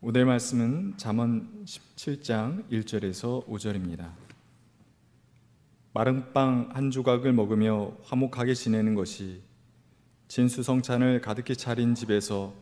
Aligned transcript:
오늘 0.00 0.26
말씀은 0.26 0.94
잠언 0.96 1.64
17장 1.64 2.70
1절에서 2.70 3.44
5절입니다. 3.48 4.12
마른 5.92 6.32
빵 6.32 6.68
한 6.72 6.92
조각을 6.92 7.32
먹으며 7.32 7.96
화목하게 8.04 8.54
지내는 8.54 8.94
것이 8.94 9.42
진수성찬을 10.28 11.20
가득히 11.20 11.56
차린 11.56 11.96
집에서 11.96 12.54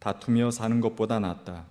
다투며 0.00 0.50
사는 0.50 0.80
것보다 0.82 1.18
낫다. 1.18 1.64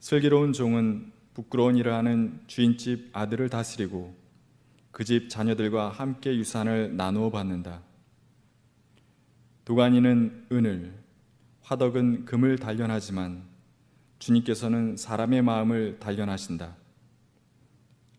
슬기로운 0.00 0.54
종은 0.54 1.12
부끄러운 1.34 1.76
일을 1.76 1.92
하는 1.92 2.40
주인집 2.46 3.10
아들을 3.12 3.50
다스리고 3.50 4.14
그 4.92 5.04
집 5.04 5.28
자녀들과 5.28 5.90
함께 5.90 6.34
유산을 6.34 6.96
나누어 6.96 7.28
받는다. 7.28 7.82
도가니는 9.66 10.46
은을, 10.50 10.94
화덕은 11.60 12.24
금을 12.24 12.56
단련하지만 12.56 13.53
주님께서는 14.24 14.96
사람의 14.96 15.42
마음을 15.42 15.98
단련하신다. 16.00 16.74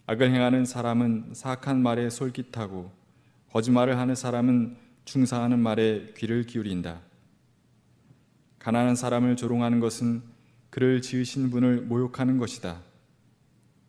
악을 0.05 0.30
행하는 0.31 0.63
사람은 0.63 1.31
사악한 1.34 1.81
말에 1.81 2.11
솔깃하고 2.11 2.91
거짓말을 3.52 3.97
하는 3.97 4.13
사람은 4.13 4.77
중상하는 5.05 5.57
말에 5.57 6.13
귀를 6.16 6.44
기울인다. 6.44 7.02
가난한 8.59 8.95
사람을 8.95 9.35
조롱하는 9.35 9.80
것은 9.80 10.21
그를 10.70 11.02
지으신 11.02 11.49
분을 11.49 11.81
모욕하는 11.81 12.38
것이다. 12.38 12.81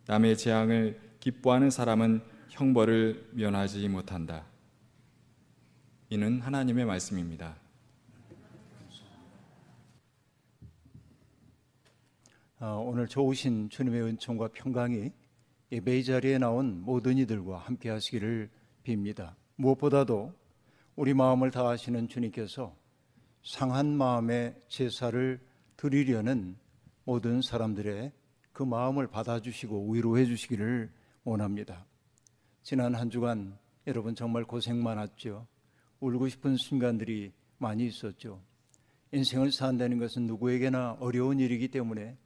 남의 0.07 0.39
재앙을 0.39 0.99
기뻐하는 1.21 1.69
사람은 1.69 2.23
형벌을 2.49 3.33
면하지 3.33 3.87
못한다. 3.89 4.47
이는 6.09 6.41
하나님의 6.41 6.87
말씀입니다. 6.87 7.57
오늘 12.59 13.07
좋으신 13.07 13.69
주님의 13.69 14.03
은총과 14.03 14.49
평강이 14.49 15.11
예배 15.73 16.03
자리에 16.03 16.39
나온 16.39 16.81
모든 16.81 17.19
이들과 17.19 17.59
함께 17.59 17.91
하시기를 17.91 18.49
빕니다. 18.83 19.35
무엇보다도 19.57 20.33
우리 20.95 21.13
마음을 21.13 21.51
다하시는 21.51 22.09
주님께서 22.09 22.75
상한 23.45 23.95
마음의 23.95 24.55
제사를 24.69 25.39
드리려는 25.77 26.57
모든 27.05 27.43
사람들의 27.43 28.11
그 28.53 28.63
마음을 28.63 29.07
받아주시고 29.07 29.93
위로해 29.93 30.25
주시기를 30.25 30.91
원합니다. 31.25 31.85
지난 32.63 32.95
한 32.95 33.11
주간 33.11 33.59
여러분 33.87 34.15
정말 34.15 34.45
고생 34.45 34.83
많았죠. 34.83 35.47
울고 36.01 36.31
싶은 36.31 36.57
순간들이 36.57 37.35
많이 37.59 37.87
있었죠. 37.87 38.41
인생을 39.13 39.53
산다는 39.53 39.99
것은 39.99 40.27
누구에게나 40.27 40.97
어려운 41.01 41.39
일이기 41.39 41.69
때문에 41.69 42.17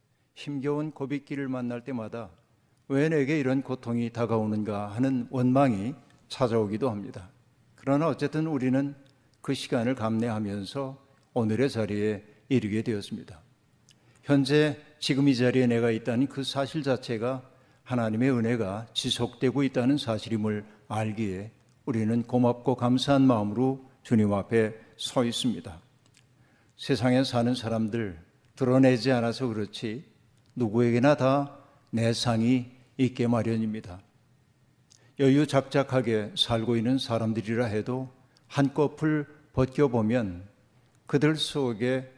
힘겨운 0.41 0.91
고비길을 0.91 1.49
만날 1.49 1.85
때마다 1.85 2.31
왜 2.89 3.11
내게 3.11 3.39
이런 3.39 3.63
고통이 3.63 4.11
다가오는가 4.11 4.89
하는 4.89 5.29
원망이 5.31 5.95
찾아오기도 6.29 6.89
합니다. 6.89 7.29
그러나 7.75 8.09
어쨌든 8.09 8.47
우리는 8.47 8.95
그 9.43 9.53
시간을 9.53 9.95
감내하면서 9.95 11.07
오늘의 11.35 11.69
자리에 11.69 12.25
이르게 12.49 12.83
되었습니다. 12.83 13.41
현재 14.23 14.81
지금 14.99 15.29
이 15.29 15.37
자리에 15.37 15.67
내가 15.67 15.91
있다는 15.91 16.27
그 16.27 16.43
사실 16.43 16.83
자체가 16.83 17.49
하나님의 17.85 18.31
은혜가 18.31 18.87
지속되고 18.95 19.63
있다는 19.63 19.99
사실임을 19.99 20.65
알기에 20.89 21.53
우리는 21.85 22.23
고맙고 22.23 22.77
감사한 22.77 23.23
마음으로 23.23 23.91
주님 24.03 24.33
앞에 24.33 24.75
서 24.97 25.25
있습니다. 25.25 25.81
세상에 26.77 27.25
사는 27.25 27.55
사람들 27.55 28.19
드러내지 28.57 29.13
않아서 29.13 29.47
그렇지 29.47 30.10
누구에게나 30.61 31.17
다 31.17 31.57
내상이 31.89 32.71
있게 32.99 33.27
마련입니다. 33.27 34.01
여유작작하게 35.19 36.35
살고 36.37 36.77
있는 36.77 36.99
사람들이라 36.99 37.65
해도 37.65 38.11
한꺼풀 38.47 39.27
벗겨보면 39.55 40.47
그들 41.07 41.37
속에 41.37 42.13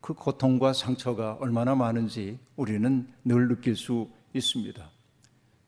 그 0.00 0.14
고통과 0.14 0.72
상처가 0.72 1.34
얼마나 1.40 1.74
많은지 1.74 2.38
우리는 2.56 3.06
늘 3.22 3.48
느낄 3.48 3.76
수 3.76 4.08
있습니다. 4.32 4.90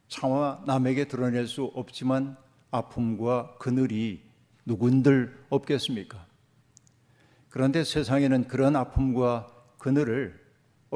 차마 0.09 0.62
남에게 0.66 1.09
드러낼 1.09 1.47
수 1.47 1.65
없지만 1.75 2.37
아픔과 2.71 3.56
그늘이 3.59 4.22
누군들 4.65 5.44
없겠습니까? 5.50 6.26
그런데 7.50 7.84
세상에는 7.84 8.49
그런 8.49 8.75
아픔과 8.75 9.53
그늘을 9.78 10.45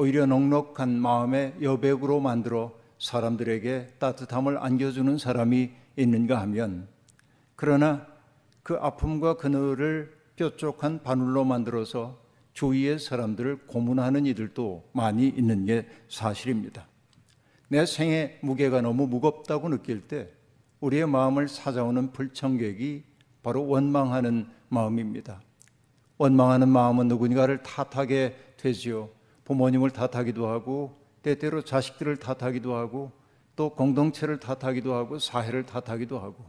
오히려 0.01 0.25
넉넉한 0.25 0.99
마음의 0.99 1.57
여백으로 1.61 2.21
만들어 2.21 2.71
사람들에게 2.97 3.97
따뜻함을 3.99 4.57
안겨주는 4.57 5.19
사람이 5.19 5.69
있는가 5.95 6.41
하면 6.41 6.87
그러나 7.55 8.07
그 8.63 8.73
아픔과 8.81 9.37
그늘을 9.37 10.11
뾰족한 10.37 11.03
바늘로 11.03 11.45
만들어서 11.45 12.19
주위의 12.53 12.97
사람들을 12.97 13.67
고문하는 13.67 14.25
이들도 14.25 14.89
많이 14.91 15.27
있는 15.27 15.65
게 15.65 15.87
사실입니다. 16.09 16.87
내 17.67 17.85
생의 17.85 18.39
무게가 18.41 18.81
너무 18.81 19.05
무겁다고 19.05 19.69
느낄 19.69 20.07
때 20.07 20.31
우리의 20.79 21.07
마음을 21.07 21.45
찾아오는 21.45 22.11
불청객이 22.11 23.03
바로 23.43 23.67
원망하는 23.67 24.47
마음입니다. 24.69 25.43
원망하는 26.17 26.69
마음은 26.69 27.07
누군가를 27.07 27.61
탓하게 27.61 28.35
되지요. 28.57 29.20
부모님을 29.51 29.89
탓하기도 29.89 30.47
하고 30.47 30.95
때때로 31.23 31.61
자식들을 31.63 32.17
탓하기도 32.17 32.73
하고 32.73 33.11
또 33.57 33.69
공동체를 33.69 34.39
탓하기도 34.39 34.93
하고 34.93 35.19
사회를 35.19 35.65
탓하기도 35.65 36.17
하고 36.19 36.45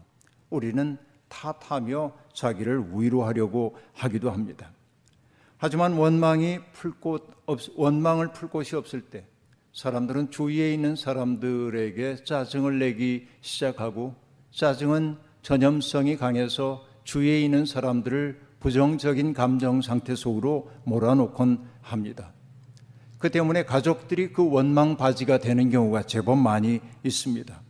우리는 0.51 0.97
탓하며 1.29 2.13
자기를 2.33 2.91
위로하려고 2.93 3.77
하기도 3.95 4.31
합니다. 4.31 4.71
하지만 5.57 5.95
원망이 5.95 6.61
풀 6.73 6.93
곳, 6.93 7.29
원망을 7.75 8.33
풀 8.33 8.49
곳이 8.49 8.77
없을 8.77 9.01
때 9.01 9.27
사람들은 9.73 10.31
주위에 10.31 10.73
있는 10.73 10.95
사람들에게 10.95 12.25
짜증을 12.25 12.79
내기 12.79 13.27
시작하고 13.41 14.15
짜증은 14.53 15.17
전염성이 15.43 16.17
강해서 16.17 16.85
주위에 17.03 17.41
있는 17.41 17.67
사람들을 17.67 18.41
부정적인 18.61 19.33
감정 19.33 19.83
상태 19.83 20.15
속으로 20.15 20.71
몰아놓곤 20.85 21.69
합니다. 21.81 22.33
그 23.23 23.31
때문에 23.31 23.65
가족들이 23.65 24.33
그 24.33 24.51
원망 24.51 24.97
바지가 24.97 25.39
되는 25.39 25.71
경우가 25.71 26.03
제법 26.03 26.39
많이 26.39 26.81
있습니다. 27.05 27.63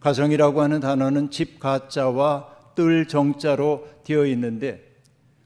가정이라고 0.00 0.60
하는 0.60 0.80
단어는 0.80 1.30
집 1.30 1.58
가자와 1.58 2.74
뜰 2.74 3.08
정자로 3.08 3.88
되어 4.04 4.26
있는데 4.26 4.86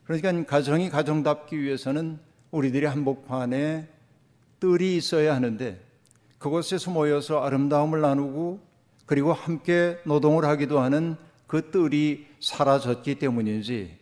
그러니까 0.03 0.45
가정이 0.45 0.91
가정답기 0.91 1.61
위해서는 1.61 2.19
우리들이 2.51 2.87
한복판에 2.87 3.89
뜰이 4.59 4.97
있어야 4.97 5.37
하는데 5.37 5.81
그곳에서 6.39 6.91
모여서 6.91 7.41
아름다움을 7.45 8.01
나누고 8.01 8.59
그리고 9.07 9.33
함께 9.33 9.97
노동을 10.05 10.45
하기도 10.45 10.81
하는 10.81 11.15
그 11.47 11.71
뜰이 11.71 12.27
사라졌기 12.41 13.21
때문인지 13.21 13.97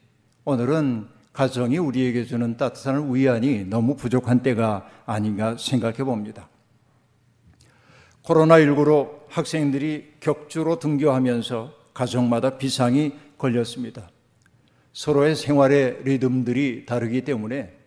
오늘은 0.47 1.06
가정이 1.32 1.78
우리에게 1.78 2.25
주는 2.25 2.56
따뜻한 2.56 3.15
위안이 3.15 3.65
너무 3.65 3.97
부족한 3.97 4.43
때가 4.43 4.87
아닌가 5.06 5.56
생각해 5.56 6.04
봅니다. 6.04 6.48
코로나19로 8.25 9.22
학생들이 9.28 10.15
격주로 10.21 10.78
등교하면서 10.78 11.72
가정마다 11.94 12.59
비상이 12.59 13.12
걸렸습니다. 13.38 14.10
서로의 14.92 15.34
생활의 15.34 16.03
리듬들이 16.04 16.84
다르기 16.87 17.22
때문에 17.22 17.78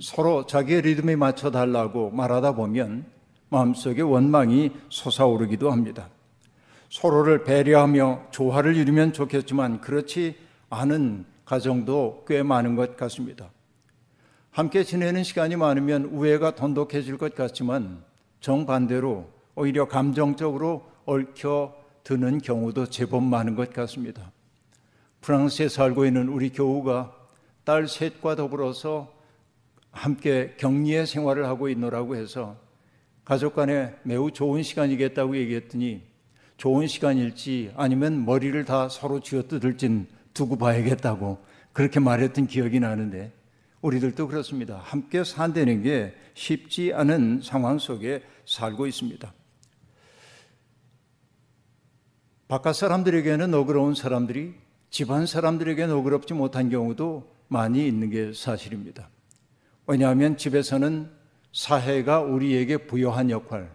서로 0.00 0.46
자기의 0.46 0.82
리듬에 0.82 1.16
맞춰 1.16 1.50
달라고 1.50 2.10
말하다 2.10 2.52
보면 2.52 3.06
마음속에 3.50 4.02
원망이 4.02 4.70
솟아오르기도 4.88 5.70
합니다. 5.70 6.08
서로를 6.90 7.44
배려하며 7.44 8.28
조화를 8.30 8.76
이루면 8.76 9.12
좋겠지만 9.12 9.80
그렇지 9.80 10.36
않은 10.70 11.24
가정도 11.48 12.24
꽤 12.28 12.42
많은 12.42 12.76
것 12.76 12.94
같습니다. 12.98 13.50
함께 14.50 14.84
지내는 14.84 15.24
시간이 15.24 15.56
많으면 15.56 16.04
우애가 16.04 16.54
돈독해질 16.54 17.16
것 17.16 17.34
같지만 17.34 18.04
정반대로 18.40 19.30
오히려 19.54 19.88
감정적으로 19.88 20.86
얽혀 21.06 21.74
드는 22.04 22.42
경우도 22.42 22.90
제법 22.90 23.22
많은 23.22 23.54
것 23.54 23.72
같습니다. 23.72 24.30
프랑스에 25.22 25.70
살고 25.70 26.04
있는 26.04 26.28
우리 26.28 26.50
교우가 26.50 27.14
딸 27.64 27.88
셋과 27.88 28.36
더불어서 28.36 29.10
함께 29.90 30.54
격리의 30.58 31.06
생활을 31.06 31.46
하고 31.46 31.70
있노라고 31.70 32.16
해서 32.16 32.56
가족 33.24 33.54
간에 33.54 33.94
매우 34.02 34.30
좋은 34.30 34.62
시간이겠다고 34.62 35.34
얘기했더니 35.38 36.02
좋은 36.58 36.86
시간일지 36.86 37.72
아니면 37.74 38.26
머리를 38.26 38.62
다 38.66 38.90
서로 38.90 39.20
쥐어뜯을진 39.20 40.17
두고 40.38 40.56
봐야겠다고 40.56 41.38
그렇게 41.72 41.98
말했던 42.00 42.46
기억이 42.46 42.78
나는데 42.80 43.32
우리들도 43.82 44.28
그렇습니다. 44.28 44.80
함께 44.82 45.24
산다는 45.24 45.82
게 45.82 46.14
쉽지 46.34 46.92
않은 46.94 47.40
상황 47.42 47.78
속에 47.78 48.22
살고 48.46 48.86
있습니다. 48.86 49.32
바깥 52.46 52.76
사람들에게는 52.76 53.50
너그러운 53.50 53.94
사람들이 53.94 54.54
집안 54.90 55.26
사람들에게 55.26 55.86
너그럽지 55.86 56.34
못한 56.34 56.70
경우도 56.70 57.34
많이 57.48 57.86
있는 57.86 58.08
게 58.08 58.32
사실입니다. 58.32 59.10
왜냐하면 59.86 60.36
집에서는 60.36 61.10
사회가 61.52 62.20
우리에게 62.20 62.78
부여한 62.86 63.30
역할, 63.30 63.70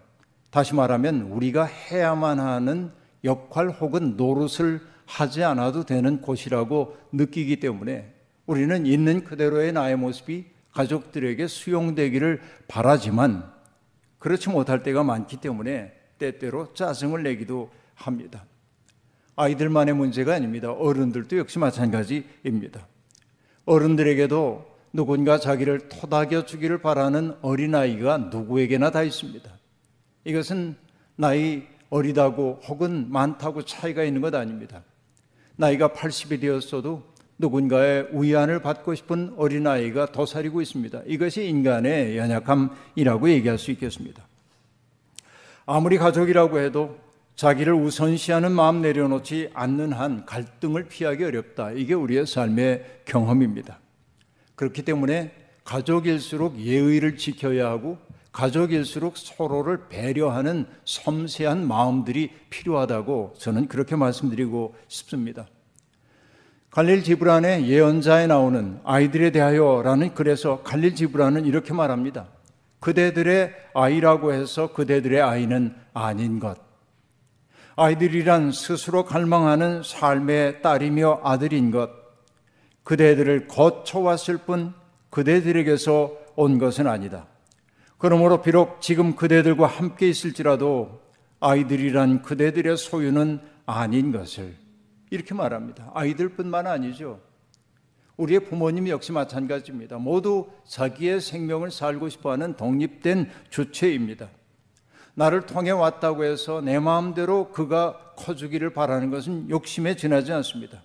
다시 0.50 0.74
말하면 0.74 1.22
우리가 1.22 1.64
해야만 1.64 2.40
하는 2.40 2.90
역할 3.22 3.68
혹은 3.70 4.16
노릇을 4.16 4.80
하지 5.06 5.42
않아도 5.44 5.84
되는 5.84 6.20
곳이라고 6.20 6.96
느끼기 7.12 7.60
때문에 7.60 8.12
우리는 8.46 8.86
있는 8.86 9.24
그대로의 9.24 9.72
나의 9.72 9.96
모습이 9.96 10.46
가족들에게 10.72 11.46
수용되기를 11.46 12.40
바라지만 12.68 13.50
그렇지 14.18 14.50
못할 14.50 14.82
때가 14.82 15.04
많기 15.04 15.36
때문에 15.36 15.92
때때로 16.18 16.72
짜증을 16.74 17.22
내기도 17.22 17.70
합니다. 17.94 18.44
아이들만의 19.36 19.94
문제가 19.94 20.34
아닙니다. 20.34 20.72
어른들도 20.72 21.38
역시 21.38 21.58
마찬가지입니다. 21.58 22.86
어른들에게도 23.64 24.74
누군가 24.92 25.38
자기를 25.38 25.88
토닥여 25.88 26.46
주기를 26.46 26.78
바라는 26.78 27.34
어린아이가 27.42 28.18
누구에게나 28.18 28.90
다 28.90 29.02
있습니다. 29.02 29.50
이것은 30.24 30.76
나이 31.16 31.64
어리다고 31.90 32.60
혹은 32.68 33.10
많다고 33.10 33.64
차이가 33.64 34.04
있는 34.04 34.20
것 34.20 34.34
아닙니다. 34.34 34.82
나이가 35.56 35.88
80이 35.88 36.40
되었어도 36.40 37.02
누군가의 37.38 38.08
위안을 38.12 38.60
받고 38.60 38.94
싶은 38.94 39.34
어린아이가 39.36 40.06
도사리고 40.06 40.62
있습니다. 40.62 41.02
이것이 41.06 41.46
인간의 41.46 42.16
연약함이라고 42.16 43.30
얘기할 43.30 43.58
수 43.58 43.70
있겠습니다. 43.72 44.26
아무리 45.66 45.98
가족이라고 45.98 46.60
해도 46.60 46.98
자기를 47.36 47.74
우선시하는 47.74 48.52
마음 48.52 48.80
내려놓지 48.80 49.50
않는 49.54 49.92
한 49.92 50.24
갈등을 50.24 50.84
피하기 50.88 51.24
어렵다. 51.24 51.72
이게 51.72 51.94
우리의 51.94 52.26
삶의 52.26 53.00
경험입니다. 53.04 53.80
그렇기 54.54 54.82
때문에 54.82 55.32
가족일수록 55.64 56.60
예의를 56.60 57.16
지켜야 57.16 57.70
하고 57.70 57.98
가족일수록 58.34 59.16
서로를 59.16 59.88
배려하는 59.88 60.66
섬세한 60.84 61.66
마음들이 61.66 62.32
필요하다고 62.50 63.34
저는 63.38 63.68
그렇게 63.68 63.94
말씀드리고 63.94 64.74
싶습니다. 64.88 65.46
갈릴 66.70 67.04
지브란의 67.04 67.68
예언자에 67.68 68.26
나오는 68.26 68.80
아이들에 68.82 69.30
대하여라는 69.30 70.14
글에서 70.14 70.62
갈릴 70.64 70.96
지브란은 70.96 71.46
이렇게 71.46 71.72
말합니다. 71.72 72.26
그대들의 72.80 73.54
아이라고 73.72 74.32
해서 74.32 74.72
그대들의 74.72 75.22
아이는 75.22 75.76
아닌 75.94 76.40
것. 76.40 76.58
아이들이란 77.76 78.50
스스로 78.50 79.04
갈망하는 79.04 79.84
삶의 79.84 80.60
딸이며 80.60 81.20
아들인 81.22 81.70
것. 81.70 81.88
그대들을 82.82 83.46
거쳐왔을 83.46 84.38
뿐 84.38 84.74
그대들에게서 85.10 86.12
온 86.34 86.58
것은 86.58 86.88
아니다. 86.88 87.28
그러므로 88.04 88.42
비록 88.42 88.82
지금 88.82 89.16
그대들과 89.16 89.66
함께 89.66 90.10
있을지라도 90.10 91.00
아이들이란 91.40 92.20
그대들의 92.20 92.76
소유는 92.76 93.40
아닌 93.64 94.12
것을 94.12 94.54
이렇게 95.08 95.32
말합니다. 95.32 95.90
아이들뿐만 95.94 96.66
아니죠. 96.66 97.18
우리의 98.18 98.40
부모님 98.40 98.88
역시 98.88 99.10
마찬가지입니다. 99.10 99.96
모두 99.96 100.50
자기의 100.66 101.22
생명을 101.22 101.70
살고 101.70 102.10
싶어하는 102.10 102.58
독립된 102.58 103.30
주체입니다. 103.48 104.28
나를 105.14 105.46
통해 105.46 105.70
왔다고 105.70 106.24
해서 106.24 106.60
내 106.60 106.78
마음대로 106.78 107.52
그가 107.52 107.96
커주기를 108.16 108.74
바라는 108.74 109.10
것은 109.12 109.48
욕심에 109.48 109.96
지나지 109.96 110.30
않습니다. 110.30 110.82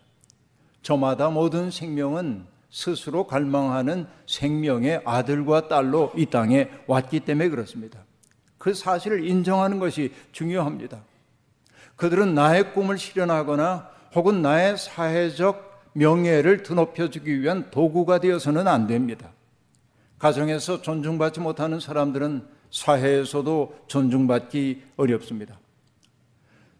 저마다 0.83 1.29
모든 1.29 1.69
생명은 1.69 2.45
스스로 2.69 3.25
갈망하는 3.25 4.07
생명의 4.27 5.01
아들과 5.05 5.67
딸로 5.67 6.11
이 6.15 6.25
땅에 6.25 6.69
왔기 6.87 7.21
때문에 7.21 7.49
그렇습니다. 7.49 7.99
그 8.57 8.73
사실을 8.73 9.25
인정하는 9.25 9.79
것이 9.79 10.13
중요합니다. 10.31 11.01
그들은 11.95 12.35
나의 12.35 12.73
꿈을 12.73 12.97
실현하거나 12.97 13.89
혹은 14.15 14.41
나의 14.41 14.77
사회적 14.77 15.69
명예를 15.93 16.63
드높여주기 16.63 17.41
위한 17.41 17.69
도구가 17.71 18.19
되어서는 18.19 18.67
안 18.67 18.87
됩니다. 18.87 19.31
가정에서 20.19 20.81
존중받지 20.81 21.39
못하는 21.39 21.79
사람들은 21.79 22.45
사회에서도 22.71 23.79
존중받기 23.87 24.83
어렵습니다. 24.97 25.59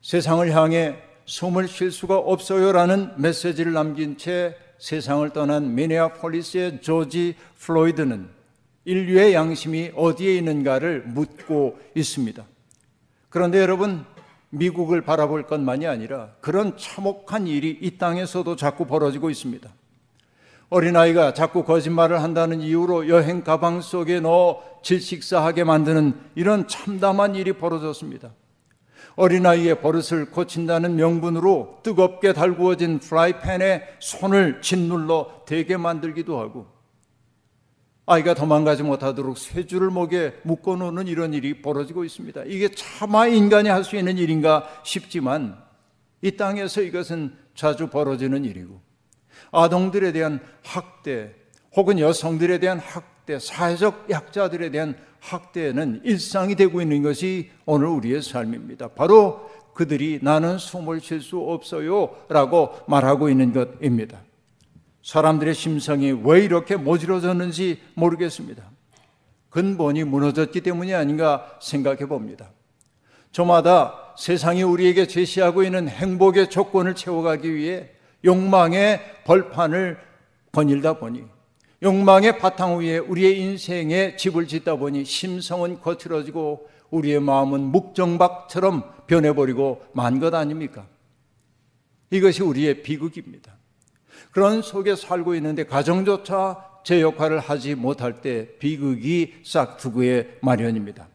세상을 0.02 0.50
향해 0.54 0.98
숨을 1.26 1.68
쉴 1.68 1.92
수가 1.92 2.18
없어요라는 2.18 3.22
메시지를 3.22 3.74
남긴 3.74 4.18
채 4.18 4.56
세상을 4.80 5.30
떠난 5.32 5.76
미네아폴리스의 5.76 6.82
조지 6.82 7.36
플로이드는 7.60 8.30
인류의 8.86 9.34
양심이 9.34 9.92
어디에 9.96 10.36
있는가를 10.38 11.04
묻고 11.06 11.78
있습니다. 11.94 12.44
그런데 13.30 13.60
여러분, 13.60 14.06
미국을 14.50 15.02
바라볼 15.02 15.46
것만이 15.46 15.86
아니라 15.86 16.32
그런 16.42 16.76
참혹한 16.76 17.46
일이 17.46 17.78
이 17.82 17.98
땅에서도 17.98 18.56
자꾸 18.56 18.88
벌어지고 18.88 19.30
있습니다. 19.30 19.70
어린아이가 20.70 21.34
자꾸 21.34 21.64
거짓말을 21.64 22.22
한다는 22.22 22.62
이유로 22.62 23.10
여행 23.10 23.44
가방 23.44 23.82
속에 23.82 24.20
넣어 24.20 24.64
질식사하게 24.84 25.64
만드는 25.64 26.14
이런 26.36 26.68
참담한 26.68 27.36
일이 27.36 27.54
벌어졌습니다. 27.54 28.32
어린아이의 29.20 29.82
버릇을 29.82 30.32
고친다는 30.32 30.96
명분으로 30.96 31.80
뜨겁게 31.84 32.32
달구어진 32.32 33.00
프라이팬에 33.00 33.84
손을 34.00 34.62
짓눌러 34.62 35.44
되게 35.46 35.76
만들기도 35.76 36.40
하고 36.40 36.68
아이가 38.06 38.34
도망가지 38.34 38.82
못하도록 38.84 39.38
쇠줄을 39.38 39.90
목에 39.90 40.36
묶어놓는 40.44 41.08
이런 41.08 41.34
일이 41.34 41.62
벌어지고 41.62 42.06
있습니다. 42.06 42.46
이게 42.46 42.70
차마 42.70 43.28
인간이 43.28 43.68
할 43.68 43.84
수 43.84 43.98
있는 43.98 44.18
일인가 44.18 44.64
싶지만 44.86 45.62
이 46.22 46.32
땅에서 46.32 46.82
이것은 46.82 47.36
자주 47.56 47.88
벌어지는 47.88 48.46
일이고 48.46 48.80
아동들에 49.52 50.14
대한 50.14 50.40
학대 50.64 51.36
혹은 51.76 52.00
여성들에 52.00 52.60
대한 52.60 52.80
학대, 52.80 53.38
사회적 53.38 54.10
약자들에 54.10 54.72
대한 54.72 54.96
학대는 55.20 56.02
일상이 56.04 56.56
되고 56.56 56.82
있는 56.82 57.02
것이 57.04 57.52
오늘 57.66 57.88
우리의 57.88 58.22
삶입니다. 58.22 58.90
바로 58.90 59.50
그들이 59.74 60.20
나는 60.22 60.58
숨을 60.58 61.00
쉴 61.00 61.22
수 61.22 61.40
없어요 61.40 62.16
라고 62.28 62.72
말하고 62.88 63.30
있는 63.30 63.54
것입니다. 63.54 64.22
사람들의 65.04 65.54
심성이 65.54 66.12
왜 66.12 66.44
이렇게 66.44 66.76
모질어졌는지 66.76 67.80
모르겠습니다. 67.94 68.64
근본이 69.50 70.04
무너졌기 70.04 70.62
때문이 70.62 70.94
아닌가 70.94 71.58
생각해 71.62 72.06
봅니다. 72.06 72.52
저마다 73.32 74.14
세상이 74.18 74.64
우리에게 74.64 75.08
제시하고 75.08 75.64
있는 75.64 75.88
행복의 75.88 76.50
조건을 76.50 76.96
채워가기 76.96 77.54
위해 77.54 77.90
욕망의 78.26 79.00
벌판을 79.24 79.98
거닐다 80.52 81.00
보니 81.00 81.24
욕망의 81.82 82.40
바탕 82.40 82.80
위에 82.80 82.98
우리의 82.98 83.40
인생에 83.40 84.16
집을 84.18 84.48
짓다 84.48 84.76
보니 84.76 85.06
심성은 85.06 85.80
거칠어지고 85.82 86.68
우리의 86.92 87.20
마음은 87.22 87.62
묵정박처럼 87.62 89.06
변해버리고 89.08 89.82
만 89.94 90.20
것 90.20 90.34
아닙니까? 90.34 90.88
이것이 92.12 92.44
우리의 92.44 92.82
비극입니다. 92.84 93.54
그런 94.32 94.62
속에 94.62 94.96
살고 94.96 95.36
있는데 95.36 95.66
가정조차 95.66 96.82
제 96.84 97.02
역할을 97.02 97.40
하지 97.40 97.76
못할 97.76 98.22
때 98.22 98.58
비극이 98.58 99.36
싹두구의 99.44 100.40
마련입니다. 100.42 101.08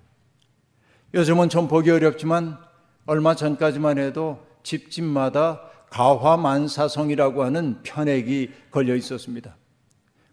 요즘은 1.13 1.49
좀 1.49 1.69
보기 1.69 1.91
어렵지만 1.91 2.59
얼마 3.07 3.35
전까지만 3.35 3.99
해도 3.99 4.45
집집마다 4.63 5.61
가화만사성이라고 5.91 7.45
하는 7.45 7.83
편액이 7.83 8.51
걸려 8.71 8.95
있었습니다. 8.97 9.57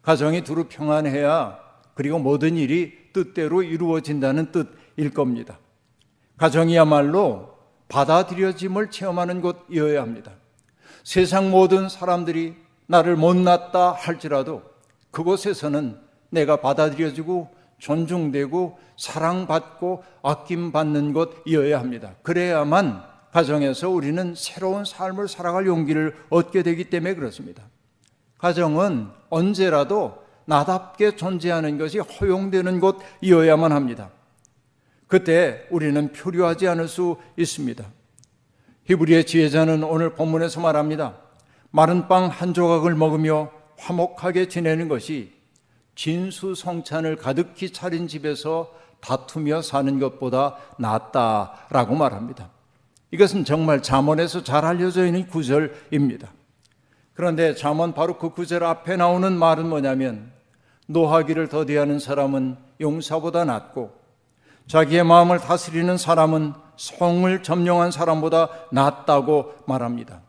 가정이 0.02 0.44
두루 0.44 0.66
평안해야 0.68 1.60
그리고 1.94 2.20
모든 2.20 2.58
일이 2.58 2.94
뜻대로 3.14 3.64
이루어진다는 3.64 4.52
뜻일 4.52 5.14
겁니다. 5.14 5.60
가정이야말로 6.38 7.52
받아들여짐을 7.88 8.90
체험하는 8.90 9.42
곳이어야 9.42 10.02
합니다. 10.02 10.32
세상 11.04 11.52
모든 11.52 11.90
사람들이 11.90 12.56
나를 12.88 13.16
못났다 13.16 13.92
할지라도 13.92 14.64
그곳에서는 15.12 16.00
내가 16.30 16.58
받아들여지고 16.58 17.50
존중되고 17.80 18.80
사랑받고 18.98 20.04
아낌받는 20.24 21.14
곳이어야 21.14 21.80
합니다. 21.80 22.16
그래야만 22.24 23.04
가정에서 23.32 23.90
우리는 23.90 24.34
새로운 24.36 24.86
삶을 24.86 25.28
살아갈 25.28 25.66
용기를 25.66 26.16
얻게 26.30 26.64
되기 26.64 26.90
때문에 26.90 27.16
그렇습니다. 27.16 27.64
가정은 28.42 29.08
언제라도 29.30 30.18
나답게 30.46 31.16
존재하는 31.16 31.78
것이 31.78 32.00
허용되는 32.00 32.82
곳이어야만 32.82 33.72
합니다. 33.72 34.10
그때 35.08 35.68
우리는 35.70 36.12
표류하지 36.12 36.68
않을 36.68 36.88
수 36.88 37.18
있습니다. 37.38 37.86
히브리의 38.86 39.26
지혜자는 39.26 39.84
오늘 39.84 40.16
본문에서 40.16 40.60
말합니다. 40.60 41.18
마른 41.70 42.08
빵 42.08 42.30
한 42.30 42.54
조각을 42.54 42.96
먹으며 42.96 43.52
화목하게 43.78 44.48
지내는 44.48 44.88
것이 44.88 45.34
진수성찬을 45.96 47.18
가득히 47.18 47.72
차린 47.72 48.08
집에서 48.08 48.74
다투며 49.02 49.62
사는 49.62 50.00
것보다 50.00 50.58
낫다라고 50.80 51.96
말합니다. 51.96 52.50
이것은 53.12 53.46
정말 53.46 53.84
잠언에서 53.84 54.44
잘 54.44 54.66
알려져 54.66 55.06
있는 55.06 55.28
구절입니다. 55.28 56.32
그런데 57.14 57.56
잠언 57.56 57.94
바로 57.94 58.18
그 58.18 58.30
구절 58.30 58.64
앞에 58.64 58.96
나오는 58.96 59.32
말은 59.32 59.68
뭐냐면 59.68 60.32
노하기를 60.88 61.50
더디하는 61.50 62.00
사람은 62.00 62.58
용사보다 62.80 63.46
낫고 63.46 63.94
자기의 64.68 65.04
마음을 65.04 65.40
다스리는 65.40 65.98
사람은 65.98 66.54
성을 66.78 67.44
점령한 67.44 67.92
사람보다 67.92 68.50
낫다고 68.72 69.54
말합니다. 69.68 70.22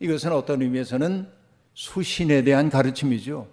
이것은 0.00 0.32
어떤 0.32 0.62
의미에서는 0.62 1.28
수신에 1.74 2.42
대한 2.42 2.70
가르침이죠. 2.70 3.48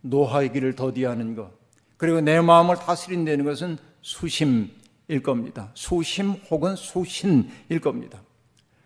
노하기를 0.00 0.74
더디하는 0.74 1.36
것. 1.36 1.50
그리고 1.96 2.20
내 2.20 2.40
마음을 2.40 2.76
다스린다는 2.76 3.44
것은 3.44 3.78
수심일 4.00 5.22
겁니다. 5.22 5.70
수심 5.74 6.32
혹은 6.50 6.76
수신일 6.76 7.80
겁니다. 7.82 8.20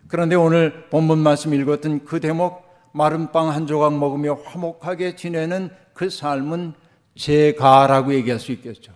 그런데 0.09 0.35
오늘 0.35 0.89
본문 0.91 1.19
말씀 1.19 1.55
읽었던 1.55 2.05
그 2.05 2.21
대목 2.21 2.62
마른 2.93 3.33
빵 3.33 3.51
한 3.51 3.67
조각 3.67 3.99
먹으며 3.99 4.39
화목하게 4.45 5.17
지내는 5.17 5.71
그 5.95 6.11
삶은 6.11 6.75
제가라고 7.17 8.15
얘기할 8.15 8.39
수 8.39 8.53
있겠죠. 8.53 8.93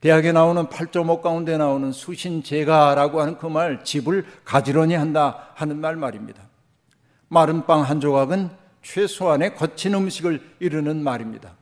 대학에 0.00 0.32
나오는 0.32 0.66
8.5 0.66 1.20
가운데 1.20 1.58
나오는 1.58 1.92
수신 1.92 2.42
제가라고 2.42 3.20
하는 3.20 3.36
그 3.36 3.48
말 3.48 3.84
집을 3.84 4.24
가지런히 4.44 4.94
한다 4.94 5.50
하는 5.54 5.78
말 5.78 5.96
말입니다. 5.96 6.42
마른 7.28 7.66
빵 7.66 7.82
한 7.82 8.00
조각은 8.00 8.50
최소한의 8.82 9.54
거친 9.56 9.94
음식을 9.94 10.40
이르는 10.58 11.02
말입니다. 11.04 11.54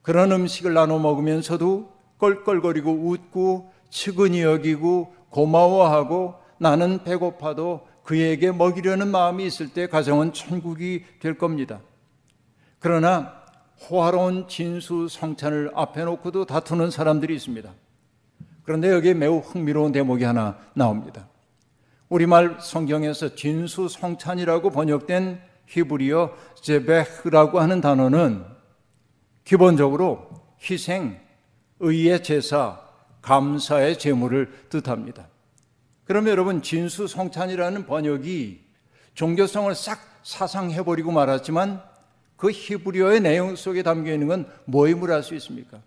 그런 0.00 0.32
음식을 0.32 0.72
나눠 0.72 0.98
먹으면서도 0.98 1.92
껄껄거리고 2.18 2.90
웃고 2.90 3.70
측은히 3.90 4.40
여기고 4.42 5.14
고마워하고 5.28 6.34
나는 6.58 7.04
배고파도 7.04 7.86
그에게 8.10 8.50
먹이려는 8.50 9.06
마음이 9.06 9.46
있을 9.46 9.72
때 9.72 9.86
가정은 9.86 10.32
천국이 10.32 11.04
될 11.20 11.38
겁니다. 11.38 11.80
그러나 12.80 13.32
호화로운 13.88 14.48
진수 14.48 15.06
성찬을 15.08 15.70
앞에 15.76 16.02
놓고도 16.02 16.44
다투는 16.46 16.90
사람들이 16.90 17.36
있습니다. 17.36 17.72
그런데 18.64 18.90
여기에 18.90 19.14
매우 19.14 19.38
흥미로운 19.38 19.92
대목이 19.92 20.24
하나 20.24 20.58
나옵니다. 20.74 21.28
우리말 22.08 22.56
성경에서 22.60 23.36
진수 23.36 23.86
성찬이라고 23.88 24.70
번역된 24.70 25.40
히브리어 25.66 26.34
제베흐라고 26.62 27.60
하는 27.60 27.80
단어는 27.80 28.44
기본적으로 29.44 30.30
희생, 30.68 31.16
의의 31.78 32.24
제사, 32.24 32.80
감사의 33.22 34.00
제물을 34.00 34.66
뜻합니다. 34.68 35.29
그러면 36.10 36.32
여러분 36.32 36.60
진수 36.60 37.06
성찬이라는 37.06 37.86
번역이 37.86 38.58
종교성을 39.14 39.72
싹 39.76 40.00
사상해버리고 40.24 41.12
말았지만 41.12 41.80
그 42.36 42.50
히브리어의 42.50 43.20
내용 43.20 43.54
속에 43.54 43.84
담겨 43.84 44.12
있는 44.12 44.26
건 44.26 44.46
뭐임을 44.64 45.12
알수 45.12 45.36
있습니까? 45.36 45.80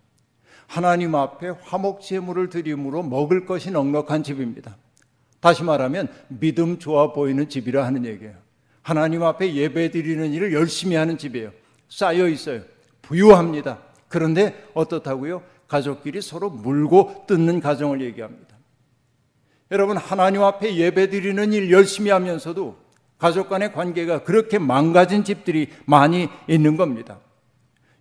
하나님 0.65 1.13
앞에 1.13 1.50
화목 1.63 2.00
제물을 2.00 2.48
드림으로 2.48 3.03
먹을 3.03 3.46
것이 3.46 3.70
넉넉한 3.72 4.24
집입니다. 4.24 4.77
다시 5.42 5.62
말하면 5.62 6.08
믿음 6.30 6.80
좋아 6.80 7.12
보이는 7.12 7.50
집이라 7.50 7.86
하는 7.86 8.06
얘기예요. 8.06 8.36
하나님 8.82 9.24
앞에 9.24 9.53
예배 9.53 9.92
드리는 9.92 10.32
일을 10.32 10.53
열심히 10.53 10.96
하는 10.96 11.18
집이에요. 11.18 11.51
쌓여 11.89 12.30
있어요. 12.30 12.62
부유합니다. 13.01 13.77
그런데 14.08 14.70
어떻다고요? 14.74 15.44
가족끼리 15.68 16.22
서로 16.22 16.50
물고 16.50 17.25
뜯는 17.27 17.60
가정을 17.60 18.00
얘기합니다. 18.00 18.52
여러분 19.74 19.98
하나님 19.98 20.44
앞에 20.44 20.75
예배 20.75 21.10
드리는 21.10 21.51
일 21.51 21.72
열심히 21.72 22.12
하면서도 22.12 22.77
가족 23.18 23.50
간의 23.50 23.74
관계가 23.74 24.24
그렇게 24.24 24.60
망가진 24.60 25.24
집들이 25.24 25.68
많이 25.86 26.30
있는 26.48 26.77
겁니다. 26.77 27.20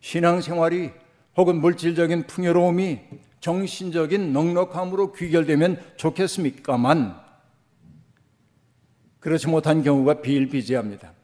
신앙생활이 0.00 0.90
혹은 1.38 1.62
물질적인 1.62 2.26
풍요로움이 2.26 3.00
정신적인 3.40 4.34
넉넉함으로 4.34 5.12
귀결되면 5.12 5.82
좋겠습니까만 5.96 7.18
그렇지 9.20 9.48
못한 9.48 9.82
경우가 9.82 10.20
비일비재합니다. 10.20 11.14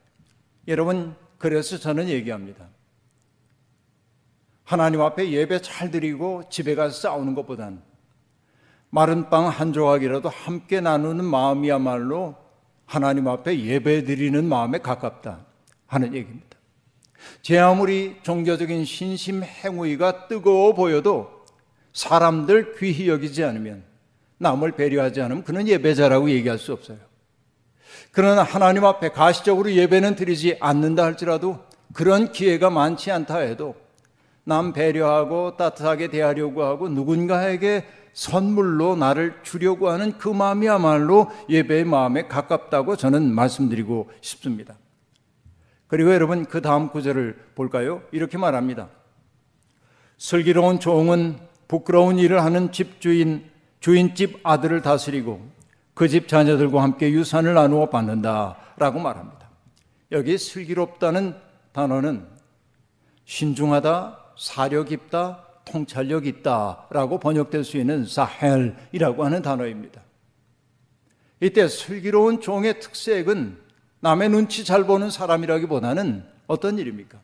여러분 0.66 1.14
그래서 1.36 1.76
저는 1.76 2.08
얘기합니다. 2.08 2.68
하나님 4.64 5.02
앞에 5.02 5.30
예배 5.30 5.60
잘 5.60 5.90
드리고 5.90 6.44
집에 6.48 6.74
가서 6.74 6.98
싸우는 6.98 7.34
것보단 7.34 7.82
마른 8.90 9.28
빵 9.28 9.48
한 9.48 9.72
조각이라도 9.72 10.28
함께 10.28 10.80
나누는 10.80 11.24
마음이야말로 11.24 12.36
하나님 12.86 13.28
앞에 13.28 13.60
예배 13.60 14.04
드리는 14.04 14.44
마음에 14.44 14.78
가깝다 14.78 15.40
하는 15.86 16.14
얘기입니다. 16.14 16.46
제 17.42 17.58
아무리 17.58 18.16
종교적인 18.22 18.84
신심 18.84 19.42
행위가 19.42 20.28
뜨거워 20.28 20.74
보여도 20.74 21.30
사람들 21.92 22.76
귀히 22.78 23.08
여기지 23.08 23.44
않으면 23.44 23.82
남을 24.38 24.72
배려하지 24.72 25.20
않으면 25.20 25.44
그는 25.44 25.66
예배자라고 25.68 26.30
얘기할 26.30 26.58
수 26.58 26.72
없어요. 26.72 26.98
그러나 28.12 28.42
하나님 28.42 28.84
앞에 28.84 29.10
가시적으로 29.10 29.72
예배는 29.72 30.14
드리지 30.14 30.56
않는다 30.60 31.04
할지라도 31.04 31.58
그런 31.92 32.32
기회가 32.32 32.70
많지 32.70 33.10
않다 33.10 33.38
해도 33.38 33.74
남 34.44 34.72
배려하고 34.72 35.56
따뜻하게 35.56 36.08
대하려고 36.08 36.62
하고 36.64 36.88
누군가에게 36.88 37.84
선물로 38.18 38.96
나를 38.96 39.38
주려고 39.44 39.90
하는 39.90 40.18
그 40.18 40.28
마음이야말로 40.28 41.30
예배의 41.48 41.84
마음에 41.84 42.26
가깝다고 42.26 42.96
저는 42.96 43.32
말씀드리고 43.32 44.10
싶습니다. 44.22 44.74
그리고 45.86 46.12
여러분 46.12 46.44
그 46.44 46.60
다음 46.60 46.88
구절을 46.88 47.38
볼까요? 47.54 48.02
이렇게 48.10 48.36
말합니다. 48.36 48.88
슬기로운 50.16 50.80
종은 50.80 51.38
부끄러운 51.68 52.18
일을 52.18 52.42
하는 52.42 52.72
집주인 52.72 53.48
주인집 53.78 54.40
아들을 54.42 54.82
다스리고 54.82 55.40
그 55.94 56.08
집 56.08 56.26
자녀들과 56.26 56.82
함께 56.82 57.12
유산을 57.12 57.54
나누어 57.54 57.88
받는다라고 57.88 58.98
말합니다. 58.98 59.48
여기 60.10 60.36
슬기롭다는 60.38 61.36
단어는 61.70 62.26
신중하다, 63.26 64.18
사려 64.36 64.82
깊다, 64.82 65.44
통찰력 65.70 66.26
있다라고 66.26 67.20
번역될 67.20 67.64
수 67.64 67.76
있는 67.76 68.06
사헬이라고 68.06 69.24
하는 69.24 69.42
단어입니다. 69.42 70.02
이때 71.40 71.68
슬기로운 71.68 72.40
종의 72.40 72.80
특색은 72.80 73.58
남의 74.00 74.28
눈치 74.30 74.64
잘 74.64 74.84
보는 74.84 75.10
사람이라기보다는 75.10 76.24
어떤 76.46 76.78
일입니까? 76.78 77.20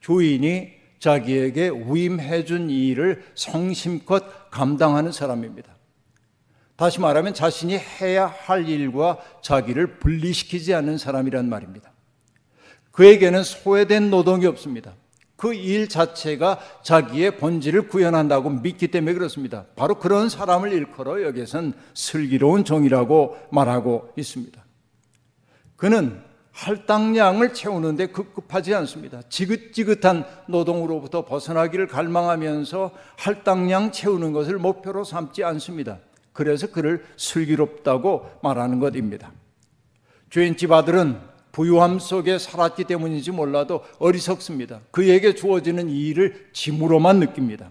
주인이 0.00 0.72
자기에게 0.98 1.70
위임해 1.86 2.44
준 2.44 2.70
일을 2.70 3.24
성심껏 3.34 4.50
감당하는 4.50 5.12
사람입니다. 5.12 5.74
다시 6.76 7.00
말하면 7.00 7.34
자신이 7.34 7.78
해야 7.78 8.26
할 8.26 8.68
일과 8.68 9.18
자기를 9.42 9.98
분리시키지 9.98 10.74
않는 10.74 10.98
사람이란 10.98 11.48
말입니다. 11.48 11.92
그에게는 12.90 13.42
소외된 13.42 14.10
노동이 14.10 14.46
없습니다. 14.46 14.94
그 15.44 15.52
일 15.52 15.88
자체가 15.88 16.58
자기의 16.82 17.36
본질을 17.36 17.88
구현한다고 17.88 18.48
믿기 18.48 18.88
때문에 18.88 19.12
그렇습니다. 19.12 19.66
바로 19.76 19.98
그런 19.98 20.30
사람을 20.30 20.72
일컬어 20.72 21.22
여기선 21.22 21.74
슬기로운 21.92 22.64
종이라고 22.64 23.36
말하고 23.50 24.10
있습니다. 24.16 24.64
그는 25.76 26.22
할당량을 26.52 27.52
채우는데 27.52 28.06
급급하지 28.06 28.74
않습니다. 28.74 29.20
지긋지긋한 29.28 30.24
노동으로부터 30.46 31.26
벗어나기를 31.26 31.88
갈망하면서 31.88 32.92
할당량 33.18 33.92
채우는 33.92 34.32
것을 34.32 34.56
목표로 34.56 35.04
삼지 35.04 35.44
않습니다. 35.44 35.98
그래서 36.32 36.68
그를 36.68 37.04
슬기롭다고 37.18 38.30
말하는 38.42 38.78
것입니다. 38.80 39.30
주인집 40.30 40.72
아들은 40.72 41.33
부유함 41.54 42.00
속에 42.00 42.36
살았기 42.38 42.82
때문인지 42.82 43.30
몰라도 43.30 43.84
어리석습니다. 44.00 44.80
그에게 44.90 45.36
주어지는 45.36 45.88
일을 45.88 46.48
짐으로만 46.52 47.20
느낍니다. 47.20 47.70